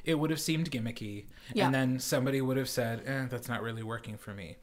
it 0.05 0.19
would 0.19 0.31
have 0.31 0.41
seemed 0.41 0.71
gimmicky, 0.71 1.27
Yeah. 1.55 1.67
and 1.67 1.75
then 1.75 1.99
somebody 1.99 2.41
would 2.41 2.57
have 2.57 2.69
said, 2.69 3.03
eh, 3.07 3.27
that's 3.29 3.49
not 3.49 3.63
really 3.63 3.83
working 3.83 4.17
for 4.17 4.33
me. 4.33 4.57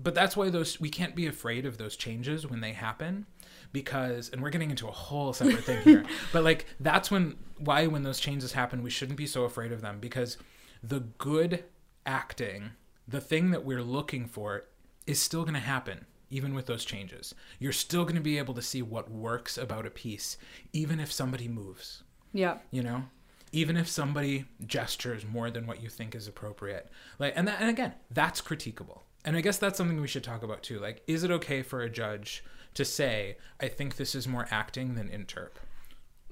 But 0.00 0.14
that's 0.14 0.36
why 0.36 0.50
those 0.50 0.78
we 0.78 0.90
can't 0.90 1.16
be 1.16 1.26
afraid 1.26 1.64
of 1.66 1.78
those 1.78 1.96
changes 1.96 2.46
when 2.46 2.60
they 2.60 2.72
happen. 2.72 3.26
Because 3.72 4.28
and 4.28 4.42
we're 4.42 4.50
getting 4.50 4.70
into 4.70 4.86
a 4.86 4.92
whole 4.92 5.32
separate 5.32 5.64
thing 5.64 5.82
here. 5.82 6.04
But 6.32 6.44
like 6.44 6.66
that's 6.78 7.10
when 7.10 7.36
why 7.58 7.86
when 7.86 8.02
those 8.02 8.20
changes 8.20 8.52
happen 8.52 8.82
we 8.82 8.90
shouldn't 8.90 9.16
be 9.18 9.26
so 9.26 9.44
afraid 9.44 9.72
of 9.72 9.80
them 9.80 9.98
because 9.98 10.36
the 10.82 11.00
good 11.00 11.64
acting, 12.04 12.70
the 13.06 13.20
thing 13.20 13.50
that 13.50 13.64
we're 13.64 13.82
looking 13.82 14.26
for 14.26 14.64
is 15.06 15.20
still 15.20 15.42
going 15.42 15.54
to 15.54 15.60
happen 15.60 16.06
even 16.28 16.54
with 16.54 16.66
those 16.66 16.84
changes. 16.84 17.34
You're 17.60 17.72
still 17.72 18.02
going 18.02 18.16
to 18.16 18.20
be 18.20 18.38
able 18.38 18.54
to 18.54 18.62
see 18.62 18.82
what 18.82 19.10
works 19.10 19.56
about 19.56 19.86
a 19.86 19.90
piece 19.90 20.36
even 20.72 20.98
if 20.98 21.12
somebody 21.12 21.46
moves. 21.46 22.02
Yeah, 22.32 22.58
you 22.70 22.82
know? 22.82 23.04
Even 23.52 23.76
if 23.76 23.88
somebody 23.88 24.44
gestures 24.66 25.24
more 25.24 25.50
than 25.50 25.66
what 25.66 25.82
you 25.82 25.88
think 25.88 26.14
is 26.14 26.26
appropriate. 26.26 26.90
Like 27.18 27.34
and 27.36 27.46
that, 27.48 27.60
and 27.60 27.70
again 27.70 27.94
that's 28.10 28.40
critiquable. 28.40 29.02
And 29.24 29.36
i 29.36 29.40
guess 29.40 29.58
that's 29.58 29.78
something 29.78 30.00
we 30.00 30.08
should 30.08 30.24
talk 30.24 30.42
about 30.42 30.62
too. 30.62 30.78
Like 30.80 31.02
is 31.06 31.22
it 31.22 31.30
okay 31.30 31.62
for 31.62 31.80
a 31.80 31.90
judge 31.90 32.44
to 32.74 32.84
say 32.84 33.38
i 33.58 33.68
think 33.68 33.96
this 33.96 34.14
is 34.14 34.28
more 34.28 34.46
acting 34.50 34.96
than 34.96 35.08
interp 35.08 35.52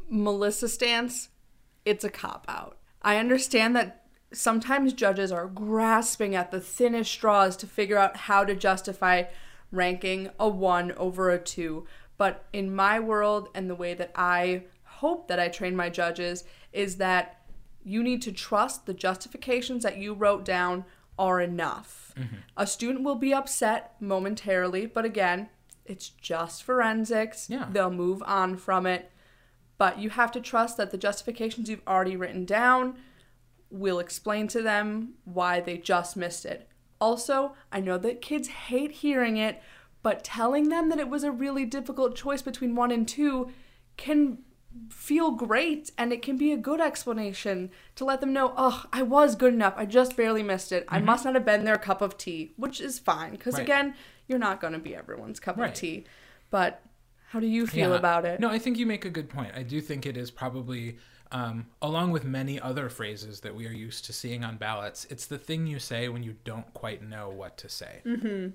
Melissa 0.09 0.69
stance, 0.69 1.31
it's 1.85 2.05
a 2.05 2.11
cop 2.11 2.45
out. 2.49 2.79
I 3.03 3.17
understand 3.17 3.77
that 3.77 4.04
sometimes 4.35 4.93
judges 4.93 5.33
are 5.33 5.47
grasping 5.47 6.35
at 6.35 6.51
the 6.51 6.61
thinnest 6.61 7.11
straws 7.11 7.57
to 7.57 7.67
figure 7.67 7.97
out 7.97 8.17
how 8.17 8.45
to 8.45 8.55
justify 8.55 9.25
ranking 9.73 10.31
a 10.39 10.49
one 10.49 10.93
over 10.93 11.31
a 11.31 11.39
two. 11.39 11.87
But 12.17 12.45
in 12.53 12.75
my 12.75 13.01
world 13.01 13.49
and 13.55 13.71
the 13.71 13.75
way 13.75 13.95
that 13.95 14.13
I 14.15 14.65
hope 14.85 15.29
that 15.29 15.41
I 15.41 15.49
train 15.49 15.75
my 15.75 15.89
judges 15.89 16.45
is 16.73 16.97
that 16.97 17.41
you 17.85 18.03
need 18.03 18.23
to 18.23 18.33
trust 18.33 18.87
the 18.87 18.95
justifications 18.95 19.83
that 19.83 19.99
you 19.99 20.15
wrote 20.15 20.45
down 20.45 20.85
are 21.19 21.41
enough. 21.41 22.13
Mm-hmm. 22.17 22.37
A 22.57 22.67
student 22.67 23.05
will 23.05 23.15
be 23.17 23.35
upset 23.35 23.95
momentarily, 24.01 24.87
but 24.87 25.05
again, 25.05 25.49
It's 25.85 26.09
just 26.09 26.63
forensics. 26.63 27.51
Yeah. 27.51 27.67
They'll 27.71 27.91
move 27.91 28.23
on 28.27 28.57
from 28.57 28.87
it. 28.87 29.11
But 29.77 29.99
you 29.99 30.11
have 30.11 30.33
to 30.33 30.41
trust 30.41 30.77
that 30.77 30.91
the 30.91 30.99
justifications 30.99 31.69
you've 31.69 31.87
already 31.87 32.17
written 32.17 32.45
down 32.45 32.97
will 33.71 33.99
explain 33.99 34.49
to 34.49 34.63
them 34.63 35.15
why 35.25 35.61
they 35.61 35.77
just 35.77 36.17
missed 36.17 36.45
it. 36.45 36.69
Also, 37.01 37.55
I 37.73 37.81
know 37.81 37.99
that 37.99 38.21
kids 38.21 38.49
hate 38.49 38.93
hearing 38.93 39.37
it, 39.37 39.61
but 40.03 40.25
telling 40.25 40.69
them 40.69 40.89
that 40.91 40.99
it 40.99 41.09
was 41.09 41.25
a 41.25 41.33
really 41.33 41.65
difficult 41.65 42.17
choice 42.17 42.43
between 42.43 42.75
one 42.77 42.91
and 42.91 43.07
two 43.07 43.51
can 43.97 44.39
feel 44.91 45.31
great 45.31 45.91
and 45.97 46.13
it 46.13 46.23
can 46.23 46.37
be 46.37 46.53
a 46.53 46.57
good 46.57 46.81
explanation 46.81 47.71
to 47.95 48.05
let 48.05 48.21
them 48.21 48.33
know, 48.33 48.53
oh, 48.57 48.85
I 48.93 49.03
was 49.03 49.37
good 49.37 49.55
enough. 49.55 49.75
I 49.77 49.87
just 49.87 50.17
barely 50.17 50.43
missed 50.43 50.73
it. 50.73 50.85
I 50.89 50.97
mm-hmm. 50.97 51.07
must 51.07 51.25
not 51.25 51.35
have 51.35 51.45
been 51.45 51.65
their 51.65 51.79
cup 51.79 52.03
of 52.03 52.19
tea, 52.19 52.53
which 52.57 52.81
is 52.81 52.99
fine 52.99 53.33
because, 53.33 53.55
Right. 53.55 53.63
again, 53.63 53.95
you're 54.27 54.39
not 54.39 54.61
going 54.61 54.73
to 54.73 54.79
be 54.79 54.95
everyone's 54.97 55.41
cup 55.41 55.57
Right. 55.57 55.71
of 55.71 55.75
tea. 55.75 56.05
But 56.51 56.83
how 57.31 57.41
do 57.41 57.47
you 57.47 57.67
feel 57.67 57.91
Yeah. 57.91 57.97
about 57.97 58.25
it? 58.25 58.41
No, 58.41 58.49
I 58.49 58.59
think 58.59 58.79
you 58.79 58.87
make 58.87 59.05
a 59.05 59.11
good 59.11 59.29
point. 59.29 59.53
I 59.55 59.63
do 59.63 59.81
think 59.81 60.07
it 60.07 60.17
is 60.17 60.31
probably, 60.31 60.99
um, 61.35 61.67
along 61.83 62.13
with 62.13 62.25
many 62.25 62.61
other 62.61 62.89
phrases 62.89 63.41
that 63.41 63.57
we 63.57 63.67
are 63.67 63.73
used 63.73 64.05
to 64.05 64.13
seeing 64.13 64.45
on 64.45 64.57
ballots, 64.57 65.05
it's 65.11 65.27
the 65.27 65.37
thing 65.37 65.67
you 65.67 65.81
say 65.81 66.09
when 66.09 66.23
you 66.23 66.37
don't 66.45 66.73
quite 66.75 67.03
know 67.03 67.29
what 67.29 67.59
to 67.59 67.69
say. 67.69 68.03
Mm-hmm. 68.07 68.51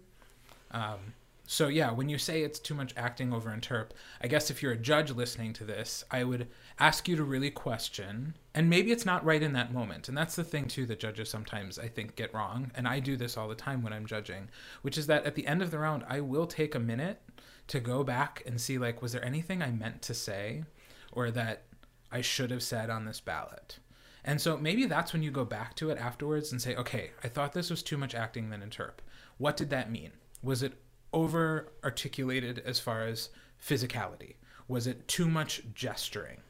Um, 0.72 1.00
so 1.46 1.68
yeah, 1.68 1.92
when 1.92 2.08
you 2.08 2.18
say 2.18 2.42
it's 2.42 2.58
too 2.58 2.74
much 2.74 2.94
acting 2.96 3.34
over 3.34 3.50
interp, 3.50 3.90
I 4.22 4.28
guess 4.28 4.50
if 4.50 4.64
you're 4.64 4.72
a 4.72 4.78
judge 4.78 5.12
listening 5.12 5.52
to 5.54 5.66
this, 5.66 6.06
I 6.10 6.24
would 6.24 6.48
ask 6.80 7.10
you 7.10 7.18
to 7.18 7.24
really 7.26 7.52
question, 7.52 8.36
and 8.56 8.70
maybe 8.70 8.94
it's 8.94 9.06
not 9.06 9.26
right 9.26 9.44
in 9.44 9.52
that 9.54 9.74
moment. 9.74 10.08
And 10.08 10.18
that's 10.18 10.38
the 10.38 10.44
thing 10.46 10.70
too 10.70 10.86
that 10.86 11.02
judges 11.02 11.28
sometimes 11.28 11.78
I 11.78 11.90
think 11.90 12.16
get 12.16 12.34
wrong, 12.34 12.72
and 12.76 12.88
I 12.88 13.02
do 13.02 13.18
this 13.18 13.36
all 13.36 13.50
the 13.50 13.56
time 13.56 13.84
when 13.84 13.92
I'm 13.92 14.06
judging, 14.06 14.48
which 14.84 14.98
is 14.98 15.08
that 15.08 15.26
at 15.26 15.36
the 15.36 15.48
end 15.48 15.62
of 15.62 15.72
the 15.72 15.80
round, 15.80 16.06
I 16.08 16.22
will 16.22 16.48
take 16.48 16.76
a 16.76 16.80
minute 16.80 17.20
to 17.68 17.82
go 17.82 18.06
back 18.06 18.42
and 18.46 18.62
see 18.62 18.78
like 18.78 19.02
was 19.02 19.12
there 19.12 19.26
anything 19.26 19.62
I 19.62 19.72
meant 19.72 20.02
to 20.04 20.14
say 20.14 20.64
or 21.12 21.30
that 21.32 21.64
I 22.12 22.22
should 22.22 22.52
have 22.52 22.64
said 22.64 22.90
on 22.90 23.06
this 23.06 23.20
ballot. 23.20 23.80
And 24.24 24.42
so 24.42 24.58
maybe 24.58 24.86
that's 24.86 25.14
when 25.14 25.24
you 25.24 25.32
go 25.32 25.46
back 25.46 25.76
to 25.78 25.90
it 25.90 25.98
afterwards 25.98 26.52
and 26.52 26.62
say, 26.62 26.76
okay, 26.76 27.12
I 27.24 27.28
thought 27.28 27.54
this 27.54 27.70
was 27.70 27.82
too 27.82 27.98
much 27.98 28.14
acting 28.14 28.50
than 28.50 28.62
interp. 28.62 29.00
What 29.38 29.58
did 29.58 29.70
that 29.70 29.92
mean? 29.92 30.12
Was 30.44 30.62
it 30.62 30.74
over 31.14 31.72
articulated 31.84 32.62
as 32.66 32.80
far 32.80 33.04
as 33.04 33.30
physicality? 33.64 34.36
Was 34.68 34.88
it 34.88 35.08
too 35.08 35.28
much 35.28 35.64
gesturing? 35.74 36.42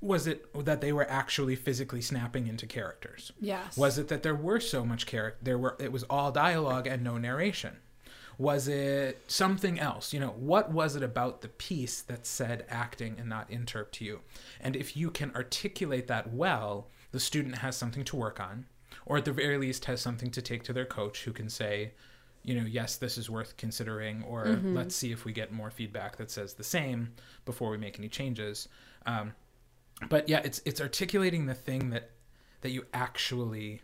Was 0.00 0.26
it 0.26 0.46
that 0.64 0.80
they 0.80 0.92
were 0.92 1.08
actually 1.08 1.54
physically 1.54 2.00
snapping 2.00 2.48
into 2.48 2.66
characters? 2.66 3.32
Yes. 3.40 3.76
Was 3.76 3.98
it 3.98 4.08
that 4.08 4.24
there 4.24 4.34
were 4.34 4.58
so 4.58 4.84
much 4.84 5.06
character? 5.06 5.38
There 5.42 5.58
were 5.58 5.76
it 5.78 5.92
was 5.92 6.02
all 6.04 6.32
dialogue 6.32 6.88
and 6.88 7.04
no 7.04 7.18
narration. 7.18 7.76
Was 8.42 8.66
it 8.66 9.22
something 9.28 9.78
else? 9.78 10.12
You 10.12 10.18
know, 10.18 10.30
what 10.30 10.72
was 10.72 10.96
it 10.96 11.02
about 11.04 11.42
the 11.42 11.48
piece 11.48 12.02
that 12.02 12.26
said 12.26 12.64
acting 12.68 13.14
and 13.18 13.28
not 13.28 13.48
interp 13.50 13.92
to 13.92 14.04
you? 14.04 14.20
And 14.60 14.74
if 14.74 14.96
you 14.96 15.10
can 15.12 15.30
articulate 15.36 16.08
that 16.08 16.32
well, 16.32 16.88
the 17.12 17.20
student 17.20 17.58
has 17.58 17.76
something 17.76 18.02
to 18.04 18.16
work 18.16 18.40
on, 18.40 18.66
or 19.06 19.16
at 19.18 19.24
the 19.26 19.32
very 19.32 19.58
least 19.58 19.84
has 19.84 20.00
something 20.00 20.30
to 20.32 20.42
take 20.42 20.64
to 20.64 20.72
their 20.72 20.84
coach 20.84 21.22
who 21.22 21.32
can 21.32 21.48
say, 21.48 21.92
you 22.42 22.54
know, 22.56 22.66
yes, 22.66 22.96
this 22.96 23.16
is 23.16 23.30
worth 23.30 23.56
considering, 23.56 24.24
or 24.24 24.46
let's 24.64 24.96
see 24.96 25.12
if 25.12 25.24
we 25.24 25.32
get 25.32 25.52
more 25.52 25.70
feedback 25.70 26.16
that 26.16 26.28
says 26.28 26.54
the 26.54 26.64
same 26.64 27.12
before 27.44 27.70
we 27.70 27.76
make 27.78 27.96
any 28.00 28.08
changes. 28.08 28.68
Um, 29.06 29.34
but 30.08 30.28
yeah, 30.28 30.40
it's 30.42 30.60
it's 30.64 30.80
articulating 30.80 31.46
the 31.46 31.54
thing 31.54 31.90
that 31.90 32.10
that 32.62 32.70
you 32.70 32.86
actually 32.92 33.82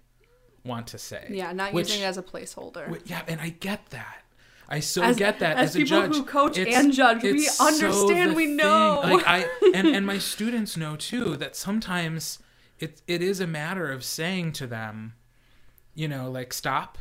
want 0.64 0.88
to 0.88 0.98
say. 0.98 1.26
yeah, 1.30 1.52
not 1.52 1.72
which- 1.72 1.88
using 1.90 2.02
it 2.02 2.06
as 2.06 2.18
a 2.18 2.22
placeholder. 2.22 2.86
Wi- 2.86 3.02
Yeah, 3.06 3.22
and 3.28 3.40
I 3.40 3.50
get 3.50 3.86
that. 3.90 4.24
I 4.68 4.80
so 4.80 5.02
As- 5.02 5.16
get 5.16 5.38
that 5.38 5.56
as 5.56 5.70
as, 5.70 5.76
a 5.76 5.78
people 5.78 5.88
judge. 6.02 6.14
who 6.16 6.24
coach 6.24 6.58
and 6.58 6.92
judge, 6.92 7.22
we 7.22 7.40
so 7.44 7.66
understand, 7.66 8.32
the 8.32 8.34
we 8.34 8.46
thing. 8.48 8.56
know. 8.56 9.00
Like 9.02 9.26
I 9.26 9.46
and, 9.74 9.88
and 9.88 10.04
my 10.06 10.18
students 10.18 10.76
know 10.76 10.94
too 10.96 11.36
that 11.36 11.56
sometimes 11.56 12.38
it 12.78 13.00
it 13.06 13.22
is 13.22 13.40
a 13.40 13.46
matter 13.46 13.90
of 13.90 14.04
saying 14.04 14.52
to 14.52 14.66
them, 14.66 15.14
you 15.94 16.06
know, 16.06 16.30
like 16.30 16.52
stop, 16.52 16.98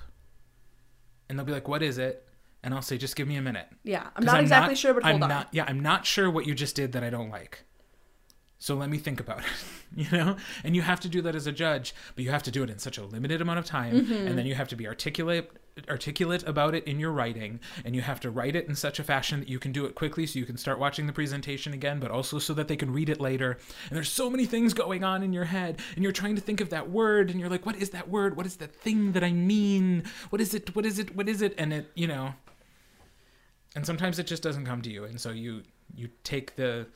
and 1.30 1.38
they'll 1.38 1.46
be 1.46 1.52
like, 1.52 1.68
"What 1.68 1.84
is 1.84 1.98
it?" 1.98 2.26
And 2.64 2.74
I'll 2.74 2.82
say, 2.82 2.98
"Just 2.98 3.16
give 3.16 3.28
me 3.28 3.36
a 3.36 3.42
minute." 3.42 3.68
yeah, 3.84 4.08
I'm 4.16 4.24
not 4.26 4.40
exactly 4.40 4.76
sure, 4.76 4.94
but 4.94 5.04
hold 5.04 5.16
I'm 5.18 5.24
on. 5.24 5.30
not. 5.30 5.48
Yeah, 5.52 5.66
I'm 5.68 5.82
not 5.82 6.06
sure 6.06 6.30
what 6.30 6.46
you 6.48 6.56
just 6.56 6.76
did 6.76 6.94
that 6.94 7.04
I 7.04 7.10
don't 7.10 7.30
like. 7.30 7.64
So 8.60 8.76
let 8.76 8.90
me 8.90 8.98
think 8.98 9.20
about 9.20 9.40
it. 9.46 9.46
You 9.96 10.18
know, 10.18 10.38
and 10.64 10.76
you 10.76 10.82
have 10.84 11.00
to 11.02 11.10
do 11.10 11.22
that 11.24 11.36
as 11.36 11.48
a 11.48 11.52
judge, 11.52 11.94
but 12.16 12.24
you 12.24 12.32
have 12.32 12.44
to 12.44 12.52
do 12.52 12.64
it 12.64 12.70
in 12.70 12.80
such 12.80 12.98
a 12.98 13.04
limited 13.04 13.42
amount 13.42 13.60
of 13.60 13.66
time, 13.66 13.94
Mm-hmm. 14.06 14.28
and 14.28 14.38
then 14.38 14.46
you 14.46 14.56
have 14.56 14.68
to 14.70 14.76
be 14.76 14.88
articulate 14.88 15.52
articulate 15.90 16.44
about 16.48 16.76
it 16.76 16.84
in 16.86 17.00
your 17.00 17.12
writing 17.12 17.60
and 17.86 17.96
you 17.96 18.02
have 18.02 18.20
to 18.20 18.30
write 18.30 18.56
it 18.56 18.68
in 18.68 18.76
such 18.76 19.00
a 19.00 19.04
fashion 19.04 19.40
that 19.40 19.50
you 19.50 19.60
can 19.60 19.72
do 19.72 19.86
it 19.86 19.96
quickly 19.96 20.26
so 20.26 20.40
you 20.40 20.46
can 20.46 20.58
start 20.58 20.80
watching 20.80 21.08
the 21.08 21.14
presentation 21.14 21.74
again 21.74 22.00
but 22.00 22.12
also 22.12 22.40
so 22.40 22.54
that 22.54 22.68
they 22.68 22.76
can 22.76 22.92
read 22.92 23.10
it 23.10 23.22
later. 23.22 23.58
And 23.90 23.96
there's 23.96 24.12
so 24.12 24.30
many 24.30 24.46
things 24.46 24.74
going 24.74 25.04
on 25.04 25.24
in 25.24 25.34
your 25.34 25.46
head 25.46 25.80
and 25.96 26.04
you're 26.04 26.12
trying 26.12 26.36
to 26.36 26.42
think 26.42 26.62
of 26.62 26.70
that 26.70 26.90
word 26.90 27.30
and 27.30 27.40
you're 27.40 27.50
like 27.50 27.66
what 27.66 27.76
is 27.76 27.92
that 27.92 28.10
word? 28.10 28.38
What 28.38 28.46
is 28.46 28.58
that 28.58 28.76
thing 28.76 29.12
that 29.14 29.24
i 29.24 29.32
mean? 29.32 30.04
What 30.30 30.42
is 30.42 30.54
it? 30.54 30.76
What 30.76 30.86
is 30.86 31.00
it? 31.00 31.16
What 31.16 31.30
is 31.30 31.42
it? 31.42 31.54
And 31.58 31.74
it 31.74 31.92
you 31.96 32.08
know 32.08 32.34
and 33.76 33.86
sometimes 33.86 34.20
it 34.20 34.28
just 34.28 34.44
doesn't 34.44 34.66
come 34.66 34.82
to 34.82 34.90
you 34.90 35.04
and 35.04 35.20
so 35.20 35.32
you 35.32 35.64
you 35.96 36.10
take 36.24 36.56
the 36.56 36.88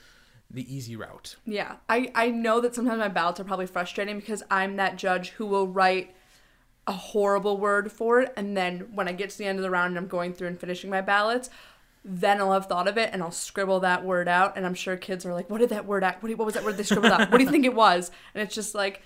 the 0.53 0.73
easy 0.73 0.95
route. 0.95 1.35
Yeah, 1.45 1.77
I, 1.87 2.11
I 2.13 2.29
know 2.29 2.59
that 2.61 2.75
sometimes 2.75 2.99
my 2.99 3.07
ballots 3.07 3.39
are 3.39 3.43
probably 3.43 3.67
frustrating 3.67 4.19
because 4.19 4.43
I'm 4.51 4.75
that 4.75 4.97
judge 4.97 5.29
who 5.29 5.45
will 5.45 5.67
write 5.67 6.13
a 6.91 6.97
horrible 6.97 7.57
word 7.57 7.91
for 7.91 8.21
it, 8.21 8.33
and 8.35 8.55
then 8.55 8.89
when 8.93 9.07
I 9.07 9.13
get 9.13 9.29
to 9.31 9.37
the 9.37 9.45
end 9.45 9.57
of 9.57 9.63
the 9.63 9.69
round 9.69 9.89
and 9.91 9.97
I'm 9.97 10.07
going 10.07 10.33
through 10.33 10.49
and 10.49 10.59
finishing 10.59 10.89
my 10.89 11.01
ballots, 11.01 11.49
then 12.03 12.39
I'll 12.39 12.53
have 12.53 12.65
thought 12.67 12.87
of 12.87 12.97
it 12.97 13.09
and 13.13 13.21
I'll 13.23 13.31
scribble 13.31 13.79
that 13.81 14.03
word 14.03 14.27
out, 14.27 14.57
and 14.57 14.65
I'm 14.65 14.73
sure 14.73 14.97
kids 14.97 15.25
are 15.25 15.33
like, 15.33 15.49
"What 15.49 15.59
did 15.59 15.69
that 15.69 15.85
word 15.85 16.03
act? 16.03 16.21
What, 16.21 16.37
what 16.37 16.45
was 16.45 16.55
that 16.55 16.63
word 16.63 16.77
they 16.77 16.83
scribbled 16.83 17.11
out? 17.11 17.31
What 17.31 17.37
do 17.37 17.43
you 17.43 17.49
think 17.49 17.65
it 17.65 17.75
was?" 17.75 18.11
And 18.33 18.43
it's 18.43 18.55
just 18.55 18.75
like. 18.75 19.01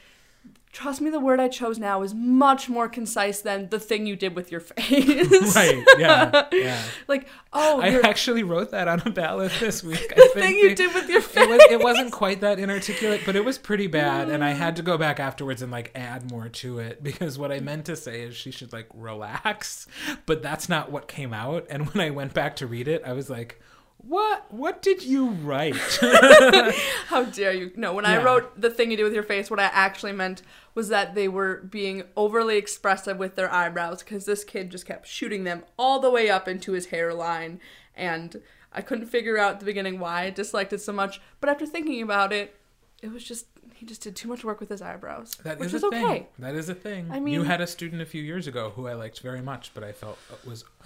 Trust 0.72 1.00
me, 1.00 1.10
the 1.10 1.22
word 1.22 1.40
I 1.40 1.48
chose 1.48 1.80
now 1.80 2.02
is 2.04 2.14
much 2.14 2.68
more 2.68 2.90
concise 2.90 3.40
than 3.40 3.70
the 3.70 3.80
thing 3.80 4.06
you 4.06 4.18
did 4.18 4.36
with 4.36 4.52
your 4.52 4.60
face. 5.00 5.56
right 5.56 5.86
yeah 5.98 6.48
yeah 6.52 6.84
like, 7.08 7.30
oh, 7.54 7.80
i 7.80 7.88
you're, 7.88 8.06
actually 8.06 8.44
wrote 8.44 8.72
that 8.72 8.90
on 8.90 9.02
a 9.06 9.10
ballot 9.10 9.54
this 9.62 9.82
week 9.82 10.12
I 10.12 10.16
the 10.34 10.42
thing 10.42 10.56
you 10.58 10.70
the- 10.70 10.76
did 10.76 10.94
with 10.94 11.08
your 11.08 11.22
face. 11.22 11.44
it 11.46 11.50
was 11.50 11.62
it 11.72 11.80
wasn't 11.82 12.12
quite 12.12 12.42
that 12.42 12.60
inarticulate, 12.60 13.22
but 13.26 13.38
it 13.38 13.46
was 13.46 13.58
pretty 13.58 13.88
bad, 13.88 14.30
and 14.30 14.44
I 14.44 14.50
had 14.52 14.76
to 14.76 14.82
go 14.82 14.98
back 14.98 15.18
afterwards 15.18 15.62
and 15.62 15.72
like 15.72 15.92
add 15.96 16.30
more 16.30 16.50
to 16.50 16.80
it 16.80 17.02
because 17.02 17.40
what 17.40 17.54
I 17.54 17.62
meant 17.62 17.86
to 17.86 17.96
say 17.96 18.24
is 18.24 18.36
she 18.36 18.52
should 18.52 18.74
like 18.74 18.90
relax, 18.94 19.88
but 20.26 20.42
that's 20.44 20.68
not 20.68 20.92
what 20.92 21.08
came 21.08 21.34
out. 21.34 21.66
And 21.70 21.88
when 21.94 22.06
I 22.06 22.10
went 22.10 22.34
back 22.34 22.58
to 22.58 22.68
read 22.68 22.90
it, 22.90 23.02
I 23.06 23.14
was 23.14 23.30
like, 23.30 23.62
"What? 24.08 24.46
What 24.52 24.82
did 24.82 25.04
you 25.04 25.30
write?" 25.30 25.76
How 27.08 27.24
dare 27.24 27.54
you? 27.54 27.72
No, 27.76 27.94
when 27.94 28.06
I 28.06 28.22
wrote 28.22 28.60
the 28.60 28.70
thing 28.70 28.92
you 28.92 28.98
did 28.98 29.04
with 29.04 29.14
your 29.14 29.24
face, 29.24 29.50
what 29.50 29.60
I 29.60 29.66
actually 29.66 30.12
meant 30.12 30.42
was 30.74 30.90
that 30.90 31.16
they 31.16 31.28
were 31.28 31.62
being 31.70 32.04
overly 32.16 32.58
expressive 32.58 33.18
with 33.18 33.36
their 33.36 33.52
eyebrows 33.52 34.04
because 34.04 34.26
this 34.26 34.44
kid 34.44 34.70
just 34.70 34.86
kept 34.86 35.08
shooting 35.08 35.44
them 35.44 35.64
all 35.78 36.00
the 36.00 36.12
way 36.12 36.30
up 36.30 36.48
into 36.48 36.74
his 36.74 36.88
hairline. 36.88 37.60
And 37.96 38.42
I 38.72 38.82
couldn't 38.82 39.08
figure 39.08 39.38
out 39.38 39.54
at 39.54 39.60
the 39.60 39.66
beginning 39.66 40.00
why 40.00 40.24
I 40.24 40.30
disliked 40.30 40.74
it 40.74 40.82
so 40.82 40.92
much. 40.92 41.22
But 41.40 41.50
after 41.50 41.66
thinking 41.66 42.02
about 42.02 42.34
it, 42.34 42.56
it 43.02 43.12
was 43.12 43.24
just, 43.24 43.48
he 43.74 43.86
just 43.86 44.02
did 44.02 44.16
too 44.16 44.28
much 44.28 44.44
work 44.44 44.60
with 44.60 44.70
his 44.70 44.82
eyebrows. 44.82 45.36
That 45.44 45.60
which 45.60 45.68
is 45.68 45.76
is 45.76 45.84
a 45.84 45.88
okay. 45.88 46.02
thing. 46.04 46.26
That 46.40 46.56
is 46.56 46.70
a 46.70 46.76
thing. 46.76 47.10
I 47.12 47.20
mean, 47.20 47.34
you 47.34 47.44
had 47.44 47.60
a 47.62 47.68
student 47.68 48.02
a 48.02 48.06
few 48.06 48.22
years 48.22 48.48
ago 48.48 48.72
who 48.76 48.88
I 48.88 48.94
liked 48.94 49.20
very 49.20 49.42
much, 49.42 49.72
but 49.74 49.84
I 49.84 49.92
felt 49.92 50.18
was 50.46 50.64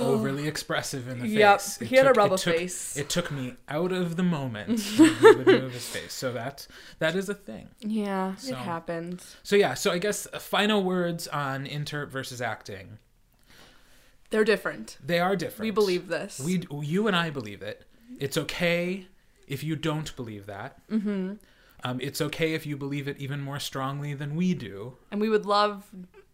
overly 0.00 0.48
expressive 0.48 1.08
in 1.08 1.20
the 1.20 1.28
Yep, 1.28 1.60
face. 1.60 1.78
he 1.88 1.96
had 1.96 2.06
a 2.06 2.08
took- 2.10 2.16
rubber 2.16 2.34
it 2.34 2.38
took- 2.40 2.56
face. 2.56 2.96
It 2.96 3.08
took 3.08 3.30
me 3.30 3.54
out 3.68 3.92
of 3.92 4.16
the 4.16 4.22
moment 4.22 4.80
when 4.98 5.14
he 5.14 5.26
would 5.26 5.46
move 5.46 5.72
his 5.72 5.86
face. 5.86 6.12
So 6.12 6.32
that 6.32 6.66
that 6.98 7.14
is 7.14 7.28
a 7.28 7.34
thing. 7.34 7.68
Yeah, 7.80 8.34
So- 8.36 8.50
it 8.52 8.58
happens. 8.58 9.36
So 9.42 9.56
yeah, 9.56 9.74
so 9.74 9.90
I 9.92 9.98
guess 9.98 10.26
uh, 10.32 10.38
final 10.38 10.82
words 10.84 11.28
on 11.28 11.66
interp 11.66 12.08
versus 12.08 12.40
acting. 12.42 12.98
They're 14.30 14.44
different. 14.44 14.98
They 15.04 15.20
are 15.20 15.36
different. 15.36 15.60
We 15.66 15.70
believe 15.70 16.08
this. 16.08 16.38
We, 16.40 16.62
you 16.82 17.06
and 17.06 17.16
I 17.16 17.30
believe 17.30 17.62
it. 17.62 17.84
It's 18.18 18.36
okay 18.36 19.06
if 19.46 19.64
you 19.64 19.74
don't 19.74 20.14
believe 20.16 20.44
that. 20.46 20.86
Mm-hmm. 20.90 21.34
Um, 21.84 22.00
it's 22.00 22.20
okay 22.20 22.54
if 22.54 22.66
you 22.66 22.76
believe 22.76 23.06
it 23.08 23.18
even 23.18 23.40
more 23.40 23.60
strongly 23.60 24.14
than 24.14 24.34
we 24.36 24.54
do. 24.54 24.96
And 25.10 25.20
we 25.20 25.28
would 25.28 25.46
love 25.46 25.84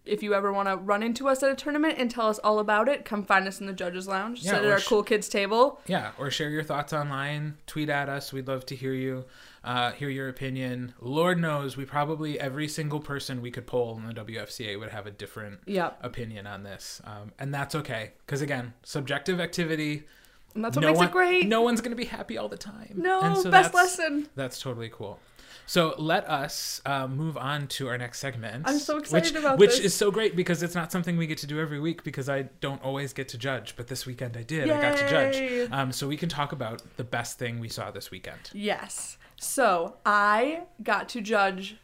if 0.07 0.23
you 0.23 0.35
ever 0.35 0.53
want 0.53 0.69
to 0.69 0.77
run 0.77 1.03
into 1.03 1.29
us 1.29 1.43
at 1.43 1.51
a 1.51 1.55
tournament 1.55 1.95
and 1.99 2.11
tell 2.11 2.29
us 2.29 2.39
all 2.41 2.59
about 2.59 2.89
it. 2.89 3.05
Come 3.07 3.25
find 3.25 3.47
us 3.49 3.61
in 3.61 3.67
the 3.67 3.73
judges' 3.73 4.07
lounge. 4.07 4.43
Yeah, 4.43 4.53
sit 4.53 4.65
at 4.65 4.71
our 4.71 4.79
sh- 4.79 4.87
cool 4.87 5.03
kids 5.03 5.29
table. 5.29 5.81
Yeah, 5.87 6.13
or 6.19 6.31
share 6.31 6.51
your 6.51 6.63
thoughts 6.63 6.93
online. 6.93 7.57
Tweet 7.67 7.89
at 7.89 8.09
us. 8.11 8.33
We'd 8.33 8.47
love 8.49 8.67
to 8.67 8.77
hear 8.77 8.93
you, 8.93 9.25
uh, 9.65 9.93
hear 9.93 10.11
your 10.11 10.29
opinion. 10.29 10.93
Lord 11.01 11.39
knows, 11.41 11.77
we 11.79 11.87
probably 11.87 12.39
every 12.39 12.69
single 12.69 13.01
person 13.01 13.41
we 13.41 13.51
could 13.51 13.67
poll 13.67 13.97
in 13.99 14.07
the 14.07 14.13
WFCA 14.15 14.79
would 14.79 14.91
have 14.91 15.07
a 15.07 15.11
different 15.11 15.61
Yep. 15.67 15.99
opinion 16.03 16.47
on 16.47 16.65
this, 16.65 17.01
um, 17.05 17.33
and 17.39 17.53
that's 17.55 17.75
okay. 17.75 18.13
Because 18.27 18.43
again, 18.43 18.75
subjective 18.83 19.41
activity 19.41 20.05
And 20.55 20.63
that's 20.65 20.77
what 20.77 20.83
no 20.83 20.89
makes 20.89 20.99
one, 20.99 21.09
it 21.09 21.13
great. 21.13 21.49
No 21.49 21.63
one's 21.63 21.81
gonna 21.81 21.97
be 21.97 22.05
happy 22.05 22.37
all 22.39 22.49
the 22.51 22.57
time. 22.59 22.93
No, 22.97 23.21
so 23.35 23.51
best 23.51 23.73
that's- 23.73 23.75
lesson. 23.75 24.29
That's 24.37 24.61
totally 24.61 24.91
cool. 24.93 25.19
So 25.67 25.95
let 25.99 26.29
us 26.29 26.81
uh, 26.85 27.07
move 27.07 27.37
on 27.37 27.67
to 27.69 27.89
our 27.89 27.99
next 27.99 28.19
segment. 28.19 28.65
I'm 28.67 28.79
so 28.79 28.99
excited 28.99 29.35
which, 29.35 29.41
about 29.41 29.59
which 29.59 29.71
this. 29.71 29.79
Which 29.79 29.87
is 29.87 29.95
so 29.95 30.11
great 30.11 30.37
because 30.37 30.63
it's 30.63 30.75
not 30.75 30.93
something 30.93 31.17
we 31.17 31.27
get 31.27 31.39
to 31.39 31.47
do 31.47 31.61
every 31.61 31.81
week 31.81 32.05
because 32.05 32.29
I 32.29 32.43
don't 32.61 32.83
always 32.83 33.13
get 33.13 33.29
to 33.29 33.39
judge. 33.39 33.77
But 33.77 33.89
this 33.89 34.07
weekend 34.07 34.37
I 34.37 34.43
did. 34.43 34.71
I 34.71 34.81
got 34.81 34.99
to 34.99 35.09
judge. 35.09 35.71
Um, 35.73 35.93
so 35.93 36.07
we 36.09 36.17
can 36.17 36.29
talk 36.29 36.53
about 36.53 36.83
the 36.97 37.05
best 37.05 37.39
thing 37.39 37.61
we 37.61 37.69
saw 37.69 37.91
this 37.91 38.11
weekend. 38.11 38.51
Yes. 38.53 39.19
So 39.37 39.97
I 40.07 40.63
got 40.83 41.09
to 41.11 41.21
judge 41.21 41.77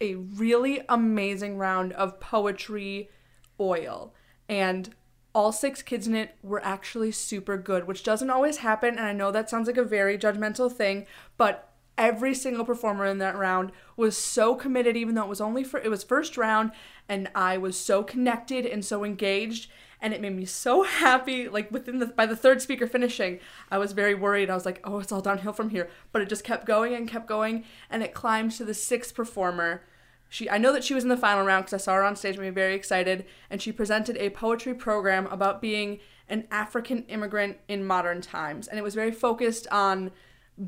a 0.00 0.14
really 0.14 0.80
amazing 0.88 1.58
round 1.58 1.92
of 1.92 2.20
poetry 2.20 3.10
oil. 3.58 4.14
And 4.48 4.94
all 5.34 5.52
six 5.52 5.82
kids 5.82 6.06
in 6.06 6.14
it 6.14 6.34
were 6.42 6.64
actually 6.64 7.12
super 7.12 7.56
good, 7.56 7.86
which 7.86 8.02
doesn't 8.02 8.30
always 8.30 8.58
happen. 8.58 8.98
And 8.98 9.06
I 9.06 9.12
know 9.12 9.30
that 9.30 9.48
sounds 9.48 9.68
like 9.68 9.76
a 9.76 9.84
very 9.84 10.18
judgmental 10.18 10.72
thing, 10.72 11.06
but 11.36 11.69
every 12.00 12.34
single 12.34 12.64
performer 12.64 13.04
in 13.04 13.18
that 13.18 13.36
round 13.36 13.70
was 13.96 14.16
so 14.16 14.56
committed, 14.56 14.96
even 14.96 15.14
though 15.14 15.22
it 15.22 15.28
was 15.28 15.40
only 15.40 15.62
for 15.62 15.78
it 15.78 15.90
was 15.90 16.02
first 16.02 16.36
round, 16.36 16.72
and 17.08 17.28
I 17.34 17.58
was 17.58 17.78
so 17.78 18.02
connected 18.02 18.66
and 18.66 18.84
so 18.84 19.04
engaged 19.04 19.70
and 20.02 20.14
it 20.14 20.20
made 20.20 20.34
me 20.34 20.46
so 20.46 20.82
happy 20.82 21.46
like 21.46 21.70
within 21.70 21.98
the 21.98 22.06
by 22.06 22.24
the 22.24 22.34
third 22.34 22.62
speaker 22.62 22.86
finishing 22.86 23.38
i 23.70 23.76
was 23.76 23.92
very 23.92 24.14
worried. 24.14 24.48
I 24.48 24.54
was 24.54 24.64
like 24.64 24.80
oh 24.82 24.98
it's 24.98 25.12
all 25.12 25.20
downhill 25.20 25.52
from 25.52 25.70
here. 25.70 25.88
But 26.10 26.22
it 26.22 26.28
just 26.28 26.42
kept 26.42 26.66
going 26.66 26.94
and 26.94 27.06
kept 27.08 27.26
going 27.26 27.64
and 27.90 28.02
it 28.02 28.14
climbed 28.14 28.52
to 28.52 28.64
the 28.64 28.74
sixth 28.74 29.14
performer. 29.14 29.82
She 30.30 30.48
i 30.48 30.58
know 30.58 30.72
that 30.72 30.84
she 30.84 30.94
was 30.94 31.04
in 31.04 31.10
the 31.10 31.16
final 31.16 31.44
round 31.44 31.66
because 31.66 31.82
i 31.82 31.84
saw 31.84 31.94
her 31.94 32.04
on 32.04 32.16
stage 32.16 32.36
and 32.36 32.42
made 32.42 32.50
me 32.50 32.54
very 32.54 32.74
excited 32.74 33.26
and 33.50 33.60
she 33.60 33.72
presented 33.72 34.16
a 34.16 34.30
poetry 34.30 34.74
program 34.74 35.26
about 35.26 35.60
being 35.60 35.98
an 36.28 36.46
african 36.50 37.04
immigrant 37.08 37.58
in 37.68 37.84
modern 37.84 38.20
times 38.20 38.68
and 38.68 38.78
it 38.78 38.82
was 38.82 38.94
very 38.94 39.10
focused 39.10 39.66
on 39.72 40.12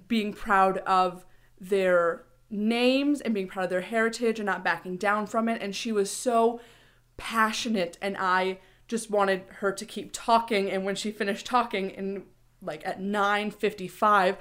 being 0.09 0.33
proud 0.33 0.79
of 0.79 1.25
their 1.61 2.25
names 2.51 3.21
and 3.21 3.33
being 3.33 3.47
proud 3.49 3.65
of 3.65 3.71
their 3.71 3.81
heritage 3.81 4.39
and 4.39 4.47
not 4.47 4.63
backing 4.65 4.97
down 4.97 5.27
from 5.27 5.49
it 5.49 5.63
and 5.63 5.75
she 5.75 5.91
was 5.91 6.11
so 6.11 6.61
passionate 7.17 7.97
and 8.03 8.17
I 8.19 8.59
just 8.89 9.11
wanted 9.11 9.45
her 9.61 9.73
to 9.73 9.87
keep 9.87 10.13
talking 10.13 10.71
and 10.71 10.85
when 10.85 10.95
she 10.95 11.11
finished 11.11 11.47
talking 11.47 11.93
and 11.93 12.25
like 12.61 12.87
at 12.87 13.01
9:55 13.01 14.37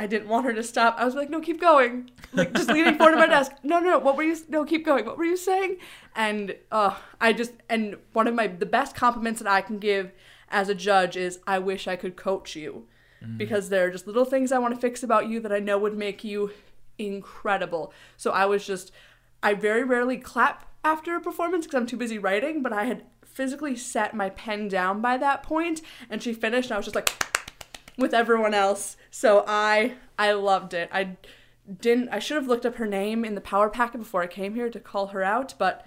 I 0.00 0.06
didn't 0.06 0.28
want 0.28 0.46
her 0.46 0.52
to 0.52 0.62
stop. 0.62 0.94
I 0.96 1.04
was 1.04 1.16
like, 1.16 1.28
"No, 1.28 1.40
keep 1.40 1.60
going." 1.60 2.10
Like 2.32 2.52
just 2.52 2.68
leaning 2.68 2.96
forward 2.96 3.12
to 3.12 3.18
my 3.18 3.26
desk. 3.26 3.52
No, 3.64 3.80
no, 3.80 3.90
no. 3.90 3.98
What 3.98 4.16
were 4.16 4.22
you 4.22 4.36
No, 4.48 4.64
keep 4.64 4.84
going. 4.84 5.04
What 5.04 5.18
were 5.18 5.24
you 5.24 5.36
saying? 5.36 5.78
And 6.14 6.54
uh 6.70 6.94
I 7.20 7.32
just 7.32 7.52
and 7.68 7.96
one 8.12 8.28
of 8.28 8.34
my 8.34 8.46
the 8.46 8.66
best 8.66 8.94
compliments 8.94 9.40
that 9.40 9.50
I 9.50 9.60
can 9.60 9.78
give 9.78 10.12
as 10.50 10.68
a 10.68 10.74
judge 10.74 11.16
is 11.16 11.40
I 11.46 11.58
wish 11.58 11.88
I 11.88 11.96
could 11.96 12.14
coach 12.14 12.54
you. 12.54 12.86
Mm. 13.22 13.38
Because 13.38 13.68
there 13.68 13.86
are 13.86 13.90
just 13.90 14.06
little 14.06 14.24
things 14.24 14.52
I 14.52 14.58
want 14.58 14.74
to 14.74 14.80
fix 14.80 15.02
about 15.02 15.28
you 15.28 15.40
that 15.40 15.52
I 15.52 15.58
know 15.58 15.78
would 15.78 15.96
make 15.96 16.24
you 16.24 16.50
incredible. 16.98 17.92
So 18.16 18.30
I 18.30 18.46
was 18.46 18.66
just 18.66 18.92
I 19.42 19.54
very 19.54 19.84
rarely 19.84 20.16
clap 20.16 20.66
after 20.84 21.14
a 21.14 21.20
performance 21.20 21.66
because 21.66 21.78
I'm 21.78 21.86
too 21.86 21.96
busy 21.96 22.18
writing, 22.18 22.62
but 22.62 22.72
I 22.72 22.84
had 22.84 23.04
physically 23.24 23.76
set 23.76 24.14
my 24.14 24.30
pen 24.30 24.68
down 24.68 25.00
by 25.00 25.16
that 25.16 25.42
point 25.42 25.80
and 26.10 26.22
she 26.22 26.32
finished 26.32 26.70
and 26.70 26.74
I 26.74 26.78
was 26.78 26.86
just 26.86 26.96
like 26.96 27.10
with 27.96 28.14
everyone 28.14 28.54
else. 28.54 28.96
So 29.10 29.44
I 29.46 29.94
I 30.18 30.32
loved 30.32 30.74
it. 30.74 30.88
I 30.92 31.16
didn't 31.80 32.08
I 32.08 32.18
should 32.18 32.36
have 32.36 32.48
looked 32.48 32.66
up 32.66 32.76
her 32.76 32.86
name 32.86 33.24
in 33.24 33.34
the 33.34 33.40
power 33.40 33.68
packet 33.68 33.98
before 33.98 34.22
I 34.22 34.26
came 34.26 34.54
here 34.54 34.70
to 34.70 34.80
call 34.80 35.08
her 35.08 35.22
out, 35.22 35.54
but 35.58 35.86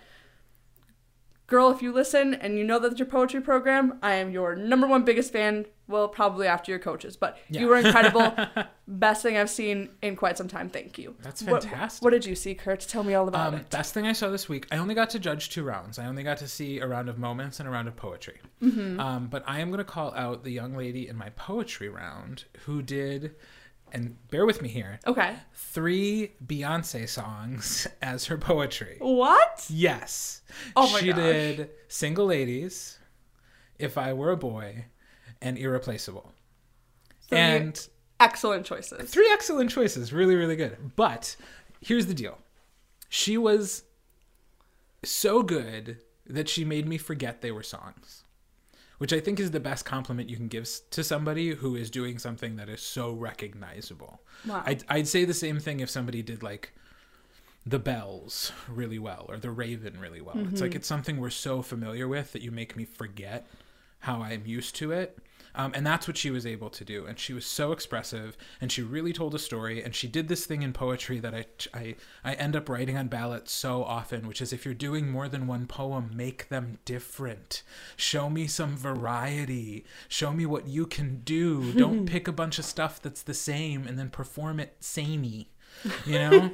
girl, 1.51 1.69
if 1.69 1.81
you 1.81 1.91
listen 1.91 2.33
and 2.33 2.57
you 2.57 2.63
know 2.63 2.79
that 2.79 2.91
it's 2.93 2.99
your 2.99 3.05
poetry 3.07 3.41
program, 3.41 3.99
I 4.01 4.13
am 4.13 4.31
your 4.31 4.55
number 4.55 4.87
one 4.87 5.03
biggest 5.03 5.33
fan. 5.33 5.65
Well, 5.89 6.07
probably 6.07 6.47
after 6.47 6.71
your 6.71 6.79
coaches, 6.79 7.17
but 7.17 7.37
Yeah. 7.49 7.59
you 7.61 7.67
were 7.67 7.75
incredible. 7.75 8.33
Best 8.87 9.21
thing 9.21 9.35
I've 9.35 9.49
seen 9.49 9.89
in 10.01 10.15
quite 10.15 10.37
some 10.37 10.47
time. 10.47 10.69
Thank 10.69 10.97
you. 10.97 11.15
That's 11.21 11.43
What- 11.43 11.63
fantastic. 11.63 12.01
What, 12.01 12.11
did 12.11 12.25
you 12.25 12.35
see, 12.35 12.55
Kurt? 12.55 12.79
Tell 12.79 13.03
me 13.03 13.13
all 13.13 13.27
about 13.27 13.49
Um, 13.49 13.55
it. 13.59 13.69
best 13.69 13.93
thing 13.93 14.07
I 14.07 14.13
saw 14.13 14.29
this 14.29 14.47
week. 14.47 14.65
I 14.71 14.77
only 14.77 14.95
got 14.95 15.09
to 15.09 15.19
judge 15.19 15.49
two 15.49 15.63
rounds. 15.65 15.99
I 15.99 16.05
only 16.05 16.23
got 16.23 16.37
to 16.37 16.47
see 16.47 16.79
a 16.79 16.87
round 16.87 17.09
of 17.09 17.17
moments 17.19 17.59
and 17.59 17.67
a 17.67 17.71
round 17.71 17.89
of 17.89 17.97
poetry. 17.97 18.39
Mm-hmm. 18.63 18.99
Um, 19.01 19.27
but 19.27 19.43
I 19.45 19.59
am 19.59 19.67
going 19.67 19.79
to 19.79 19.83
call 19.83 20.13
out 20.15 20.45
the 20.45 20.51
young 20.51 20.77
lady 20.77 21.09
in 21.09 21.17
my 21.17 21.29
poetry 21.31 21.89
round 21.89 22.45
who 22.65 22.81
did, 22.81 23.35
and 23.91 24.15
bear 24.29 24.45
with 24.45 24.61
me 24.61 24.69
here, 24.69 24.99
Okay. 25.05 25.35
three 25.53 26.31
Beyonce 26.45 27.07
songs 27.09 27.87
as 28.01 28.25
her 28.25 28.37
poetry. 28.37 28.97
What? 28.99 29.65
Yes. 29.69 30.41
Oh 30.75 30.91
my 30.91 30.99
she 30.99 31.07
gosh. 31.07 31.17
did 31.17 31.69
Single 31.87 32.25
Ladies, 32.27 32.99
If 33.79 33.97
I 33.97 34.13
Were 34.13 34.31
a 34.31 34.37
Boy, 34.37 34.85
and 35.41 35.57
Irreplaceable. 35.57 36.31
Three 37.27 37.37
And 37.39 37.87
excellent 38.19 38.65
choices. 38.65 39.09
three 39.09 39.29
excellent 39.31 39.69
choices. 39.71 40.13
Really, 40.13 40.35
really 40.35 40.55
good. 40.55 40.77
But 40.95 41.35
here's 41.81 42.05
the 42.07 42.13
deal 42.13 42.37
she 43.09 43.37
was 43.37 43.83
so 45.03 45.41
good 45.43 45.97
that 46.27 46.47
she 46.47 46.63
made 46.63 46.87
me 46.87 46.97
forget 46.97 47.41
they 47.41 47.51
were 47.51 47.63
songs. 47.63 48.20
Which 49.01 49.13
I 49.13 49.19
think 49.19 49.39
is 49.39 49.49
the 49.49 49.59
best 49.59 49.83
compliment 49.83 50.29
you 50.29 50.37
can 50.37 50.47
give 50.47 50.69
to 50.91 51.03
somebody 51.03 51.55
who 51.55 51.75
is 51.75 51.89
doing 51.89 52.19
something 52.19 52.57
that 52.57 52.69
is 52.69 52.83
so 52.83 53.11
recognizable. 53.11 54.21
Wow. 54.45 54.61
I'd, 54.63 54.83
I'd 54.87 55.07
say 55.07 55.25
the 55.25 55.33
same 55.33 55.59
thing 55.59 55.79
if 55.79 55.89
somebody 55.89 56.21
did 56.21 56.43
like 56.43 56.71
the 57.65 57.79
bells 57.79 58.51
really 58.69 58.99
well 58.99 59.25
or 59.27 59.37
the 59.37 59.49
raven 59.49 59.99
really 59.99 60.21
well. 60.21 60.37
It's 60.37 60.61
like 60.61 60.69
mm-hmm. 60.69 60.77
it's 60.77 60.87
something 60.87 61.17
we're 61.17 61.31
so 61.31 61.63
familiar 61.63 62.07
with 62.07 62.31
that 62.33 62.43
you 62.43 62.51
make 62.51 62.75
me 62.77 62.85
forget 62.85 63.47
how 64.01 64.21
I'm 64.21 64.45
used 64.45 64.75
to 64.75 64.91
it. 64.91 65.17
Um, 65.55 65.71
and 65.75 65.85
that's 65.85 66.07
what 66.07 66.17
she 66.17 66.31
was 66.31 66.45
able 66.45 66.69
to 66.69 66.85
do. 66.85 67.05
And 67.05 67.19
she 67.19 67.33
was 67.33 67.45
so 67.45 67.71
expressive 67.71 68.37
and 68.59 68.71
she 68.71 68.81
really 68.81 69.13
told 69.13 69.35
a 69.35 69.39
story. 69.39 69.83
And 69.83 69.93
she 69.93 70.07
did 70.07 70.27
this 70.27 70.45
thing 70.45 70.61
in 70.61 70.73
poetry 70.73 71.19
that 71.19 71.33
I, 71.33 71.45
I, 71.73 71.95
I 72.23 72.33
end 72.33 72.55
up 72.55 72.69
writing 72.69 72.97
on 72.97 73.07
ballots 73.07 73.51
so 73.51 73.83
often, 73.83 74.27
which 74.27 74.41
is 74.41 74.53
if 74.53 74.65
you're 74.65 74.73
doing 74.73 75.09
more 75.09 75.27
than 75.27 75.47
one 75.47 75.65
poem, 75.67 76.11
make 76.13 76.49
them 76.49 76.79
different. 76.85 77.63
Show 77.95 78.29
me 78.29 78.47
some 78.47 78.75
variety. 78.75 79.85
Show 80.07 80.33
me 80.33 80.45
what 80.45 80.67
you 80.67 80.85
can 80.85 81.21
do. 81.23 81.73
Don't 81.73 82.05
pick 82.07 82.27
a 82.27 82.33
bunch 82.33 82.59
of 82.59 82.65
stuff 82.65 83.01
that's 83.01 83.23
the 83.23 83.33
same 83.33 83.87
and 83.87 83.97
then 83.97 84.09
perform 84.09 84.59
it 84.59 84.75
samey. 84.79 85.49
You 86.05 86.19
know? 86.19 86.51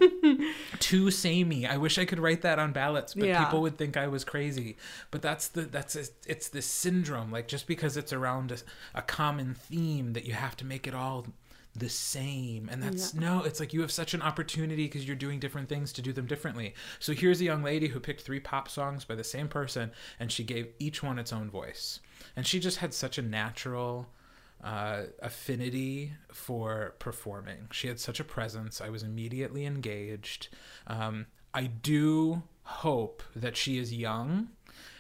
too 0.79 1.11
samey. 1.11 1.65
I 1.65 1.77
wish 1.77 1.97
I 1.97 2.05
could 2.05 2.19
write 2.19 2.41
that 2.43 2.59
on 2.59 2.71
ballots, 2.71 3.13
but 3.13 3.25
Yeah. 3.27 3.43
people 3.43 3.61
would 3.61 3.77
think 3.77 3.97
I 3.97 4.07
was 4.07 4.23
crazy. 4.23 4.77
But 5.11 5.21
that's 5.21 5.47
the 5.49 5.61
that's 5.63 5.95
a, 5.95 6.05
it's 6.25 6.49
this 6.49 6.65
syndrome. 6.65 7.31
Like 7.31 7.47
just 7.47 7.67
because 7.67 7.97
it's 7.97 8.13
around 8.13 8.51
a, 8.51 8.57
a 8.95 9.01
common 9.01 9.53
theme, 9.53 10.13
that 10.13 10.25
you 10.25 10.33
have 10.33 10.55
to 10.57 10.65
make 10.65 10.87
it 10.87 10.93
all 10.95 11.25
the 11.75 11.89
same. 11.89 12.69
And 12.71 12.81
that's 12.81 13.13
no. 13.13 13.43
It's 13.43 13.59
like 13.59 13.73
you 13.73 13.81
have 13.81 13.91
such 13.91 14.13
an 14.13 14.21
opportunity 14.21 14.85
because 14.85 15.05
you're 15.05 15.15
doing 15.15 15.39
different 15.39 15.69
things 15.69 15.93
to 15.93 16.01
do 16.01 16.11
them 16.13 16.25
differently. 16.25 16.73
So 16.99 17.13
here's 17.13 17.39
a 17.41 17.45
young 17.45 17.61
lady 17.63 17.87
who 17.87 17.99
picked 17.99 18.21
three 18.21 18.39
pop 18.39 18.67
songs 18.69 19.05
by 19.05 19.15
the 19.15 19.23
same 19.23 19.47
person, 19.47 19.91
and 20.19 20.31
she 20.31 20.43
gave 20.43 20.69
each 20.79 21.03
one 21.03 21.19
its 21.19 21.31
own 21.33 21.49
voice. 21.49 21.99
And 22.35 22.47
she 22.47 22.59
just 22.59 22.77
had 22.77 22.93
such 22.93 23.17
a 23.17 23.21
natural 23.21 24.07
uh, 24.63 25.03
affinity 25.21 26.13
for 26.31 26.95
performing. 26.99 27.67
She 27.71 27.87
had 27.87 27.99
such 27.99 28.19
a 28.19 28.23
presence. 28.23 28.81
I 28.81 28.89
was 28.89 29.03
immediately 29.03 29.65
engaged. 29.65 30.49
Um, 30.87 31.27
I 31.53 31.67
do 31.67 32.43
hope 32.63 33.23
that 33.35 33.55
she 33.55 33.77
is 33.77 33.93
young 33.93 34.49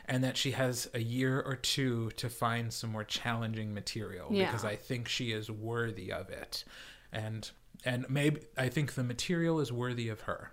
and 0.05 0.23
that 0.23 0.37
she 0.37 0.51
has 0.51 0.89
a 0.93 0.99
year 0.99 1.41
or 1.41 1.55
two 1.55 2.11
to 2.17 2.29
find 2.29 2.71
some 2.71 2.91
more 2.91 3.03
challenging 3.03 3.73
material 3.73 4.29
Yeah. 4.31 4.45
because 4.45 4.63
I 4.63 4.75
think 4.75 5.07
she 5.09 5.31
is 5.33 5.51
worthy 5.51 6.11
of 6.13 6.29
it. 6.29 6.63
And 7.11 7.49
and 7.85 8.09
maybe 8.09 8.41
I 8.57 8.69
think 8.69 8.93
the 8.93 9.03
material 9.03 9.59
is 9.59 9.71
worthy 9.71 10.09
of 10.09 10.21
her. 10.21 10.51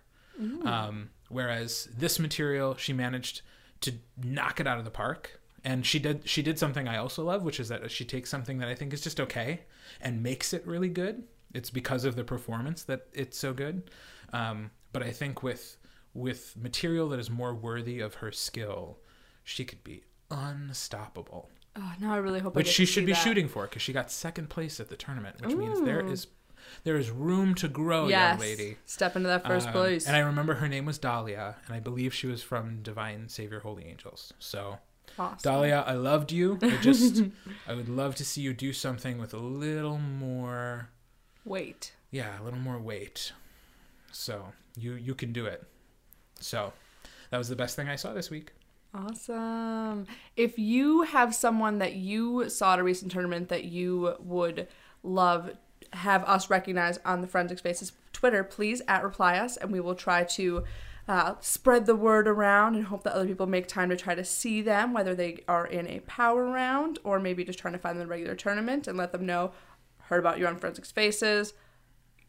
Um, 0.66 1.10
whereas 1.28 1.88
this 1.96 2.18
material, 2.18 2.74
she 2.76 2.92
managed 2.92 3.42
to 3.82 3.92
knock 4.22 4.58
it 4.60 4.66
out 4.66 4.78
of 4.78 4.84
the 4.84 4.90
park. 4.90 5.40
And 5.64 5.84
she 5.86 5.98
did 5.98 6.28
she 6.28 6.42
did 6.42 6.58
something 6.58 6.86
I 6.86 6.98
also 6.98 7.24
love, 7.24 7.42
which 7.42 7.58
is 7.58 7.68
that 7.68 7.90
she 7.90 8.04
takes 8.04 8.28
something 8.30 8.58
that 8.58 8.68
I 8.68 8.74
think 8.74 8.92
is 8.92 9.00
just 9.00 9.18
okay 9.20 9.60
and 10.00 10.22
makes 10.22 10.52
it 10.52 10.66
really 10.66 10.90
good. 10.90 11.24
It's 11.54 11.70
because 11.70 12.04
of 12.04 12.16
the 12.16 12.24
performance 12.24 12.82
that 12.84 13.06
it's 13.12 13.38
so 13.38 13.52
good. 13.54 13.90
Um, 14.32 14.70
but 14.92 15.02
I 15.02 15.10
think 15.10 15.42
with 15.42 15.76
with 16.12 16.54
material 16.56 17.08
that 17.08 17.18
is 17.18 17.30
more 17.30 17.54
worthy 17.54 18.00
of 18.00 18.14
her 18.16 18.30
skill, 18.30 18.98
she 19.42 19.64
could 19.64 19.82
be 19.82 20.04
unstoppable. 20.30 21.50
Oh, 21.76 21.92
now 22.00 22.14
I 22.14 22.18
really 22.18 22.40
hope 22.40 22.56
I 22.56 22.58
Which 22.60 22.68
she 22.68 22.84
should 22.86 23.06
be 23.06 23.12
that. 23.12 23.22
shooting 23.22 23.48
for 23.48 23.64
because 23.64 23.82
she 23.82 23.92
got 23.92 24.10
second 24.10 24.48
place 24.48 24.78
at 24.78 24.88
the 24.90 24.96
tournament, 24.96 25.40
which 25.44 25.56
means 25.56 25.80
there 25.80 26.06
is 26.06 26.28
there 26.84 26.96
is 26.96 27.10
room 27.10 27.54
to 27.56 27.68
grow, 27.68 28.08
yes. 28.08 28.32
young 28.32 28.40
lady. 28.40 28.76
Step 28.86 29.16
into 29.16 29.28
that 29.28 29.46
first 29.46 29.66
Um, 29.68 29.72
place. 29.72 30.06
And 30.06 30.16
I 30.16 30.20
remember 30.20 30.54
her 30.54 30.68
name 30.68 30.86
was 30.86 30.98
Dahlia, 30.98 31.56
and 31.66 31.74
I 31.74 31.80
believe 31.80 32.14
she 32.14 32.26
was 32.26 32.42
from 32.42 32.82
Divine 32.82 33.28
Savior 33.28 33.60
Holy 33.60 33.84
Angels. 33.84 34.32
So, 34.38 34.78
awesome. 35.18 35.38
Dahlia, 35.42 35.84
I 35.86 35.94
loved 35.94 36.32
you. 36.32 36.58
I 36.62 36.76
just, 36.82 37.22
I 37.66 37.74
would 37.74 37.88
love 37.88 38.14
to 38.16 38.24
see 38.24 38.40
you 38.40 38.52
do 38.52 38.72
something 38.72 39.18
with 39.18 39.34
a 39.34 39.38
little 39.38 39.98
more, 39.98 40.88
weight. 41.44 41.92
yeah, 42.10 42.40
a 42.40 42.42
little 42.42 42.58
more 42.58 42.78
weight. 42.78 43.32
So 44.12 44.52
you 44.76 44.94
you 44.94 45.14
can 45.14 45.32
do 45.32 45.46
it. 45.46 45.64
So 46.40 46.72
that 47.30 47.38
was 47.38 47.48
the 47.48 47.56
best 47.56 47.74
thing 47.76 47.88
I 47.88 47.96
saw 47.96 48.12
this 48.12 48.30
week. 48.30 48.52
Awesome. 48.94 50.06
If 50.36 50.58
you 50.58 51.02
have 51.02 51.34
someone 51.34 51.78
that 51.78 51.94
you 51.94 52.48
saw 52.48 52.74
at 52.74 52.78
a 52.78 52.84
recent 52.84 53.10
tournament 53.10 53.48
that 53.48 53.64
you 53.64 54.14
would 54.20 54.68
love 55.02 55.50
have 55.92 56.24
us 56.24 56.50
recognize 56.50 56.98
on 57.04 57.20
the 57.20 57.26
Forensics 57.26 57.60
Faces 57.60 57.92
Twitter, 58.12 58.42
please 58.44 58.82
at 58.88 59.02
reply 59.04 59.38
us 59.38 59.56
and 59.56 59.70
we 59.72 59.80
will 59.80 59.94
try 59.94 60.24
to 60.24 60.64
uh, 61.06 61.34
spread 61.40 61.86
the 61.86 61.96
word 61.96 62.26
around 62.26 62.74
and 62.74 62.86
hope 62.86 63.02
that 63.04 63.12
other 63.12 63.26
people 63.26 63.46
make 63.46 63.66
time 63.66 63.90
to 63.90 63.96
try 63.96 64.14
to 64.14 64.24
see 64.24 64.62
them, 64.62 64.92
whether 64.92 65.14
they 65.14 65.44
are 65.46 65.66
in 65.66 65.86
a 65.86 66.00
power 66.00 66.46
round 66.46 66.98
or 67.04 67.20
maybe 67.20 67.44
just 67.44 67.58
trying 67.58 67.74
to 67.74 67.78
find 67.78 67.96
them 67.96 68.02
in 68.02 68.06
a 68.06 68.10
regular 68.10 68.34
tournament 68.34 68.88
and 68.88 68.96
let 68.96 69.12
them 69.12 69.26
know, 69.26 69.52
heard 70.04 70.20
about 70.20 70.38
you 70.38 70.46
on 70.46 70.56
Forensics 70.56 70.92
Faces, 70.92 71.52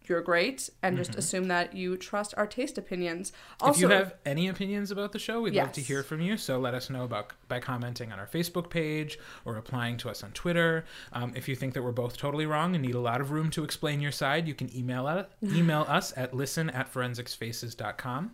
you're 0.10 0.22
great, 0.22 0.70
and 0.82 0.98
just 0.98 1.16
assume 1.16 1.48
that 1.48 1.76
you 1.76 1.98
trust 1.98 2.34
our 2.38 2.48
taste 2.48 2.78
opinions. 2.78 3.32
Also, 3.62 3.78
if 3.78 3.82
you 3.82 3.90
have 3.90 4.16
any 4.26 4.48
opinions 4.48 4.92
about 4.92 5.12
the 5.12 5.20
show, 5.20 5.42
we'd 5.42 5.56
love 5.56 5.72
to 5.74 5.82
hear 5.82 6.04
from 6.04 6.22
you. 6.22 6.38
So 6.38 6.60
let 6.60 6.74
us 6.74 6.90
know 6.90 7.04
about 7.04 7.34
by 7.48 7.60
commenting 7.60 8.12
on 8.12 8.20
our 8.20 8.28
Facebook 8.28 8.70
page 8.70 9.20
or 9.46 9.58
applying 9.58 9.98
to 9.98 10.10
us 10.10 10.24
on 10.24 10.32
Twitter. 10.32 10.86
Um, 11.14 11.34
if 11.36 11.48
you 11.48 11.56
think 11.56 11.74
that 11.74 11.84
we're 11.84 11.92
both 11.92 12.18
totally 12.18 12.46
wrong 12.46 12.76
and 12.76 12.84
need 12.84 12.96
a 12.96 13.00
lot 13.00 13.22
of 13.22 13.32
room 13.32 13.50
to 13.52 13.64
explain 13.64 14.02
your 14.02 14.12
side, 14.12 14.48
you 14.48 14.54
can 14.54 14.76
email 14.76 15.08
us, 15.08 15.28
email 15.44 15.82
us 15.88 16.14
at 16.16 16.34
listen 16.34 16.70
at 16.70 16.92
forensicsfaces.com. 16.94 18.32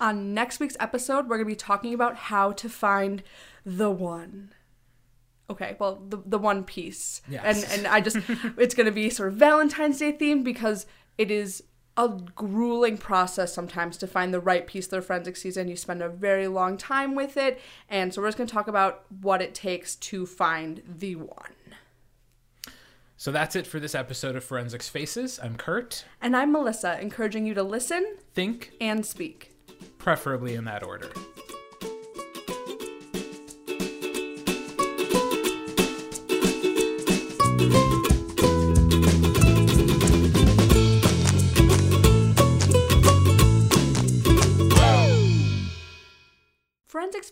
On 0.00 0.34
next 0.34 0.60
week's 0.60 0.76
episode, 0.80 1.28
we're 1.28 1.36
going 1.36 1.46
to 1.48 1.52
be 1.52 1.56
talking 1.56 1.94
about 1.94 2.16
how 2.16 2.52
to 2.52 2.68
find 2.68 3.22
the 3.64 3.90
one. 3.90 4.52
Okay, 5.50 5.76
well, 5.78 6.02
the, 6.08 6.22
the 6.24 6.38
one 6.38 6.64
piece. 6.64 7.20
Yes. 7.28 7.64
And, 7.64 7.78
and 7.78 7.86
I 7.86 8.00
just, 8.00 8.16
it's 8.58 8.74
going 8.74 8.86
to 8.86 8.92
be 8.92 9.10
sort 9.10 9.30
of 9.30 9.34
Valentine's 9.36 9.98
Day 9.98 10.12
themed 10.12 10.44
because 10.44 10.86
it 11.18 11.30
is 11.30 11.64
a 11.96 12.08
grueling 12.08 12.96
process 12.96 13.52
sometimes 13.52 13.96
to 13.98 14.06
find 14.06 14.32
the 14.32 14.40
right 14.40 14.66
piece 14.66 14.86
of 14.86 14.90
the 14.92 15.02
forensic 15.02 15.36
season. 15.36 15.68
You 15.68 15.76
spend 15.76 16.02
a 16.02 16.08
very 16.08 16.48
long 16.48 16.78
time 16.78 17.14
with 17.14 17.36
it. 17.36 17.60
And 17.88 18.14
so 18.14 18.22
we're 18.22 18.28
just 18.28 18.38
going 18.38 18.48
to 18.48 18.54
talk 18.54 18.66
about 18.66 19.04
what 19.20 19.42
it 19.42 19.54
takes 19.54 19.94
to 19.96 20.24
find 20.24 20.82
the 20.86 21.16
one. 21.16 21.52
So 23.18 23.30
that's 23.30 23.54
it 23.54 23.66
for 23.66 23.78
this 23.78 23.94
episode 23.94 24.34
of 24.36 24.42
Forensics 24.42 24.88
Faces. 24.88 25.38
I'm 25.40 25.56
Kurt. 25.56 26.04
And 26.20 26.36
I'm 26.36 26.50
Melissa, 26.50 27.00
encouraging 27.00 27.46
you 27.46 27.54
to 27.54 27.62
listen 27.62 28.16
Think, 28.34 28.72
and 28.80 29.06
speak. 29.06 29.52
preferably 29.98 30.54
in 30.54 30.64
that 30.64 30.82
order. 30.82 31.10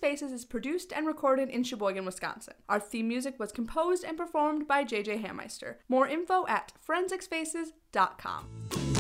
Spaces 0.01 0.33
is 0.33 0.47
produced 0.47 0.95
and 0.95 1.07
recorded 1.07 1.51
in 1.51 1.63
Sheboygan, 1.63 2.07
Wisconsin. 2.07 2.55
Our 2.71 2.81
theme 2.81 3.07
music 3.07 3.39
was 3.39 3.53
composed 3.53 4.03
and 4.03 4.17
performed 4.17 4.67
by 4.67 4.83
JJ 4.83 5.23
Hammeister. 5.23 5.75
More 5.91 6.09
info 6.09 6.47
at 6.47 6.73
forensicspaces.com. 6.89 9.00